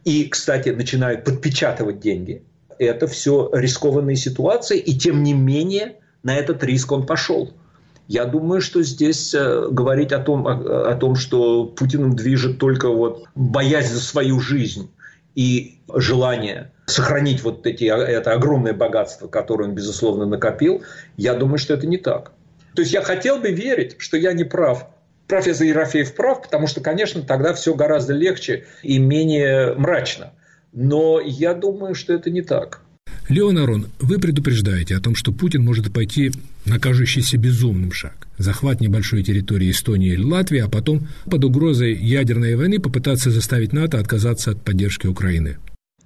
и, 0.05 0.25
кстати, 0.25 0.71
начинают 0.71 1.25
подпечатывать 1.25 2.01
деньги. 2.01 2.43
Это 2.79 3.07
все 3.07 3.51
рискованные 3.53 4.17
ситуации, 4.17 4.79
и 4.79 4.99
тем 4.99 5.23
не 5.23 5.35
менее 5.35 5.97
на 6.23 6.35
этот 6.35 6.65
риск 6.65 6.91
он 6.91 7.07
пошел. 7.07 7.53
Я 8.09 8.25
думаю, 8.25 8.61
что 8.61 8.83
здесь 8.83 9.33
э, 9.33 9.69
говорить 9.71 10.13
о 10.13 10.19
том, 10.19 10.47
о, 10.47 10.91
о 10.91 10.95
том, 10.97 11.15
что 11.15 11.67
Путиным 11.67 12.17
движет 12.17 12.59
только 12.59 12.89
вот 12.89 13.27
боязнь 13.35 13.93
за 13.93 14.01
свою 14.01 14.41
жизнь 14.41 14.91
и 15.35 15.79
желание 15.95 16.72
сохранить 16.87 17.43
вот 17.43 17.67
эти, 17.67 17.85
это 17.85 18.33
огромное 18.33 18.73
богатство, 18.73 19.29
которое 19.29 19.65
он, 19.69 19.75
безусловно, 19.75 20.27
накопил, 20.27 20.83
я 21.17 21.35
думаю, 21.35 21.59
что 21.59 21.75
это 21.75 21.87
не 21.87 21.99
так. 21.99 22.33
То 22.75 22.83
есть 22.83 22.93
я 22.93 23.03
хотел 23.03 23.39
бы 23.39 23.51
верить, 23.51 23.97
что 23.99 24.17
я 24.17 24.33
не 24.33 24.45
прав. 24.45 24.87
Профессор 25.29 25.67
Ерофеев 25.67 26.15
прав, 26.15 26.43
потому 26.43 26.67
что, 26.67 26.81
конечно, 26.81 27.23
тогда 27.23 27.55
все 27.55 27.75
гораздо 27.75 28.13
легче 28.13 28.67
и 28.83 28.99
менее 28.99 29.75
мрачно. 29.75 30.33
Но 30.73 31.21
я 31.21 31.55
думаю, 31.55 31.95
что 31.95 32.13
это 32.13 32.31
не 32.31 32.43
так. 32.43 32.81
Леон 33.29 33.59
Арон, 33.59 33.87
вы 34.01 34.19
предупреждаете 34.19 34.97
о 34.97 35.01
том, 35.01 35.15
что 35.15 35.33
Путин 35.33 35.65
может 35.65 35.93
пойти 35.93 36.33
на 36.67 36.79
кажущийся 36.79 37.39
безумным 37.39 37.93
шаг. 37.93 38.27
Захват 38.37 38.81
небольшой 38.81 39.23
территории 39.23 39.71
Эстонии 39.71 40.13
или 40.13 40.23
Латвии, 40.23 40.61
а 40.61 40.69
потом 40.69 41.09
под 41.31 41.45
угрозой 41.45 41.95
ядерной 41.95 42.57
войны 42.57 42.81
попытаться 42.81 43.31
заставить 43.31 43.73
НАТО 43.73 43.99
отказаться 43.99 44.51
от 44.51 44.63
поддержки 44.63 45.07
Украины. 45.07 45.59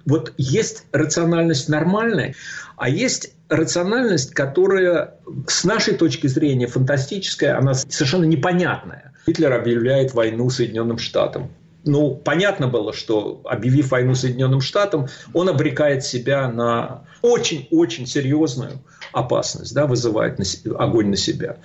Вот 0.07 0.33
есть 0.37 0.85
рациональность 0.93 1.67
нормальная, 1.67 2.33
а 2.77 2.89
есть 2.89 3.33
рациональность, 3.49 4.33
которая 4.33 5.15
с 5.47 5.65
нашей 5.65 5.95
точки 5.95 6.27
зрения 6.27 6.67
фантастическая, 6.67 7.57
она 7.57 7.73
совершенно 7.73 8.23
непонятная. 8.23 9.13
Гитлер 9.27 9.51
объявляет 9.51 10.13
войну 10.13 10.49
Соединенным 10.49 10.97
Штатам. 10.97 11.51
Ну, 11.83 12.15
понятно 12.15 12.69
было, 12.69 12.93
что 12.93 13.41
объявив 13.43 13.91
войну 13.91 14.15
Соединенным 14.15 14.61
Штатам, 14.61 15.07
он 15.33 15.49
обрекает 15.49 16.05
себя 16.05 16.49
на 16.49 17.03
очень-очень 17.21 18.07
серьезную 18.07 18.81
опасность, 19.11 19.73
да, 19.73 19.87
вызывает 19.87 20.39
на, 20.39 20.45
огонь 20.79 21.09
на 21.09 21.17
себя. 21.17 21.57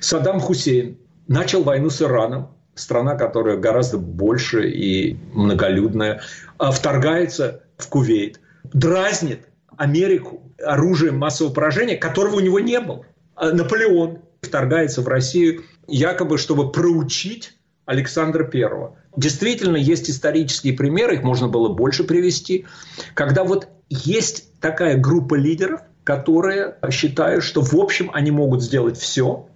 Саддам 0.00 0.38
Хусейн 0.38 0.98
начал 1.26 1.64
войну 1.64 1.90
с 1.90 2.00
Ираном, 2.00 2.50
страна, 2.76 3.16
которая 3.16 3.56
гораздо 3.56 3.98
больше 3.98 4.70
и 4.70 5.16
многолюдная, 5.32 6.22
а 6.58 6.70
вторгается 6.70 7.62
в 7.78 7.88
Кувейт, 7.88 8.40
дразнит 8.64 9.48
Америку 9.76 10.52
оружием 10.62 11.16
массового 11.18 11.52
поражения, 11.52 11.96
которого 11.96 12.36
у 12.36 12.40
него 12.40 12.60
не 12.60 12.80
было. 12.80 13.06
А 13.34 13.52
Наполеон 13.52 14.18
вторгается 14.42 15.02
в 15.02 15.08
Россию 15.08 15.62
якобы, 15.86 16.38
чтобы 16.38 16.70
проучить 16.70 17.54
Александра 17.86 18.48
I. 18.52 18.90
Действительно, 19.16 19.76
есть 19.76 20.10
исторические 20.10 20.74
примеры, 20.74 21.14
их 21.14 21.22
можно 21.22 21.48
было 21.48 21.72
больше 21.72 22.04
привести, 22.04 22.66
когда 23.14 23.44
вот 23.44 23.68
есть 23.88 24.52
такая 24.60 24.98
группа 24.98 25.36
лидеров, 25.36 25.80
которые 26.04 26.76
считают, 26.90 27.44
что 27.44 27.62
в 27.62 27.74
общем 27.74 28.10
они 28.12 28.30
могут 28.30 28.62
сделать 28.62 28.98
все, 28.98 29.48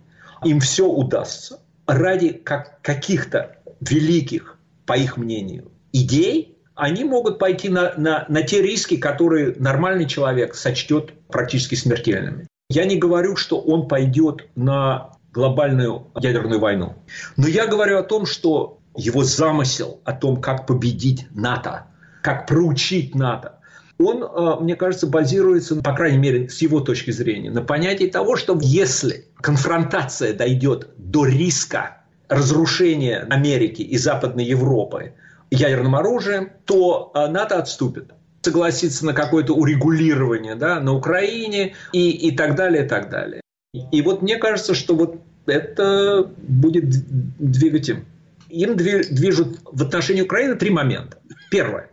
им 0.45 0.61
все 0.61 0.87
удастся 0.87 1.61
ради 1.87 2.31
как, 2.33 2.81
каких-то 2.83 3.57
великих, 3.81 4.59
по 4.87 4.97
их 4.97 5.17
мнению, 5.17 5.71
идей, 5.93 6.52
они 6.75 7.05
могут 7.05 7.39
пойти 7.39 7.69
на, 7.69 7.95
на, 7.97 8.25
на 8.29 8.43
те 8.43 8.63
риски, 8.63 8.97
которые 8.97 9.55
нормальный 9.59 10.07
человек 10.07 10.55
сочтет 10.55 11.13
практически 11.29 11.75
смертельными. 11.75 12.47
Я 12.69 12.85
не 12.85 12.97
говорю, 12.97 13.37
что 13.37 13.61
он 13.61 13.89
пойдет 13.89 14.49
на 14.55 15.11
глобальную 15.33 16.07
ядерную 16.21 16.61
войну. 16.61 16.95
Но 17.37 17.47
я 17.47 17.67
говорю 17.67 17.99
о 17.99 18.03
том, 18.03 18.27
что 18.27 18.79
его 18.97 19.25
замысел 19.25 20.01
о 20.05 20.13
том, 20.13 20.41
как 20.41 20.67
победить 20.67 21.27
НАТО, 21.31 21.87
как 22.23 22.47
проучить 22.47 23.15
НАТО, 23.15 23.59
он, 23.99 24.23
э, 24.23 24.61
мне 24.61 24.75
кажется, 24.75 25.07
базируется, 25.07 25.77
по 25.77 25.93
крайней 25.95 26.19
мере, 26.19 26.49
с 26.49 26.61
его 26.61 26.81
точки 26.81 27.11
зрения, 27.11 27.51
на 27.51 27.63
понятии 27.63 28.07
того, 28.07 28.37
что 28.37 28.59
если 28.61 29.27
конфронтация 29.41 30.35
дойдет 30.35 30.89
до 30.97 31.25
риска 31.27 31.99
разрушения 32.29 33.19
Америки 33.31 33.83
и 33.83 33.97
Западной 33.97 34.45
Европы 34.45 35.15
ядерным 35.53 35.95
оружием, 35.95 36.51
то 36.65 37.13
э, 37.15 37.29
НАТО 37.29 37.59
отступит 37.59 38.13
согласиться 38.43 39.07
на 39.07 39.13
какое-то 39.13 39.55
урегулирование 39.55 40.57
да, 40.57 40.81
на 40.81 40.95
Украине 40.95 41.75
и, 41.93 42.11
и 42.11 42.37
так 42.37 42.57
далее, 42.57 42.85
и 42.85 42.89
так 42.89 43.09
далее. 43.09 43.41
И 43.73 44.03
вот 44.03 44.21
мне 44.21 44.37
кажется, 44.37 44.75
что 44.75 44.97
вот 44.97 45.23
это 45.47 46.31
будет 46.39 46.85
двигать 47.39 47.89
им. 47.89 48.05
Им 48.49 48.77
движут 48.77 49.61
в 49.65 49.83
отношении 49.83 50.23
Украины 50.23 50.57
три 50.57 50.71
момента. 50.71 51.19
Первое. 51.51 51.91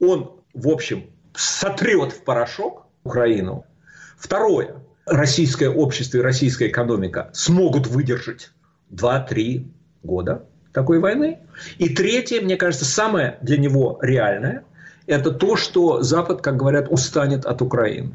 Он, 0.00 0.40
в 0.54 0.68
общем, 0.68 1.10
сотрет 1.34 2.12
в 2.12 2.22
порошок 2.22 2.86
Украину. 3.04 3.66
Второе. 4.16 4.76
Российское 5.04 5.68
общество 5.68 6.18
и 6.18 6.20
российская 6.20 6.68
экономика 6.68 7.30
смогут 7.34 7.86
выдержать 7.86 8.50
2-3 8.90 9.66
года 10.02 10.47
такой 10.72 10.98
войны. 10.98 11.38
И 11.78 11.88
третье, 11.88 12.40
мне 12.40 12.56
кажется, 12.56 12.84
самое 12.84 13.38
для 13.42 13.58
него 13.58 13.98
реальное, 14.02 14.64
это 15.06 15.30
то, 15.30 15.56
что 15.56 16.02
Запад, 16.02 16.42
как 16.42 16.56
говорят, 16.56 16.88
устанет 16.90 17.46
от 17.46 17.62
Украины. 17.62 18.12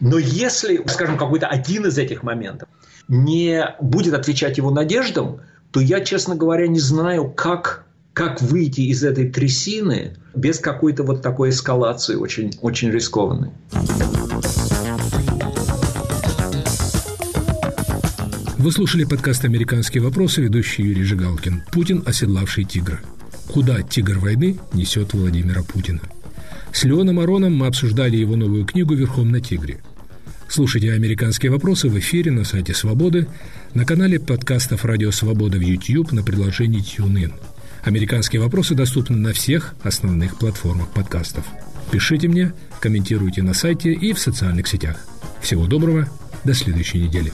Но 0.00 0.18
если, 0.18 0.82
скажем, 0.86 1.16
какой-то 1.16 1.46
один 1.46 1.86
из 1.86 1.96
этих 1.96 2.22
моментов 2.22 2.68
не 3.08 3.64
будет 3.80 4.14
отвечать 4.14 4.58
его 4.58 4.70
надеждам, 4.70 5.40
то 5.70 5.80
я, 5.80 6.00
честно 6.00 6.34
говоря, 6.34 6.66
не 6.66 6.80
знаю, 6.80 7.30
как, 7.30 7.86
как 8.12 8.42
выйти 8.42 8.82
из 8.82 9.04
этой 9.04 9.30
трясины 9.30 10.16
без 10.34 10.58
какой-то 10.58 11.04
вот 11.04 11.22
такой 11.22 11.50
эскалации 11.50 12.16
очень, 12.16 12.52
очень 12.60 12.90
рискованной. 12.90 13.52
Вы 18.64 18.72
слушали 18.72 19.04
подкаст 19.04 19.44
«Американские 19.44 20.02
вопросы», 20.02 20.40
ведущий 20.40 20.84
Юрий 20.84 21.02
Жигалкин. 21.02 21.64
Путин, 21.70 22.02
оседлавший 22.06 22.64
тигра. 22.64 22.98
Куда 23.46 23.82
тигр 23.82 24.18
войны 24.18 24.56
несет 24.72 25.12
Владимира 25.12 25.62
Путина? 25.62 26.00
С 26.72 26.84
Леоном 26.84 27.20
Ароном 27.20 27.54
мы 27.54 27.66
обсуждали 27.66 28.16
его 28.16 28.36
новую 28.36 28.64
книгу 28.64 28.94
«Верхом 28.94 29.30
на 29.30 29.42
тигре». 29.42 29.82
Слушайте 30.48 30.94
«Американские 30.94 31.52
вопросы» 31.52 31.90
в 31.90 31.98
эфире 31.98 32.30
на 32.30 32.44
сайте 32.44 32.72
«Свободы», 32.72 33.26
на 33.74 33.84
канале 33.84 34.18
подкастов 34.18 34.86
«Радио 34.86 35.10
Свобода» 35.10 35.58
в 35.58 35.60
YouTube, 35.60 36.12
на 36.12 36.22
приложении 36.22 36.80
TuneIn. 36.80 37.34
«Американские 37.82 38.40
вопросы» 38.40 38.74
доступны 38.74 39.18
на 39.18 39.34
всех 39.34 39.74
основных 39.82 40.38
платформах 40.38 40.88
подкастов. 40.88 41.44
Пишите 41.90 42.28
мне, 42.28 42.54
комментируйте 42.80 43.42
на 43.42 43.52
сайте 43.52 43.92
и 43.92 44.14
в 44.14 44.18
социальных 44.18 44.68
сетях. 44.68 45.04
Всего 45.42 45.66
доброго, 45.66 46.08
до 46.44 46.54
следующей 46.54 47.02
недели. 47.02 47.30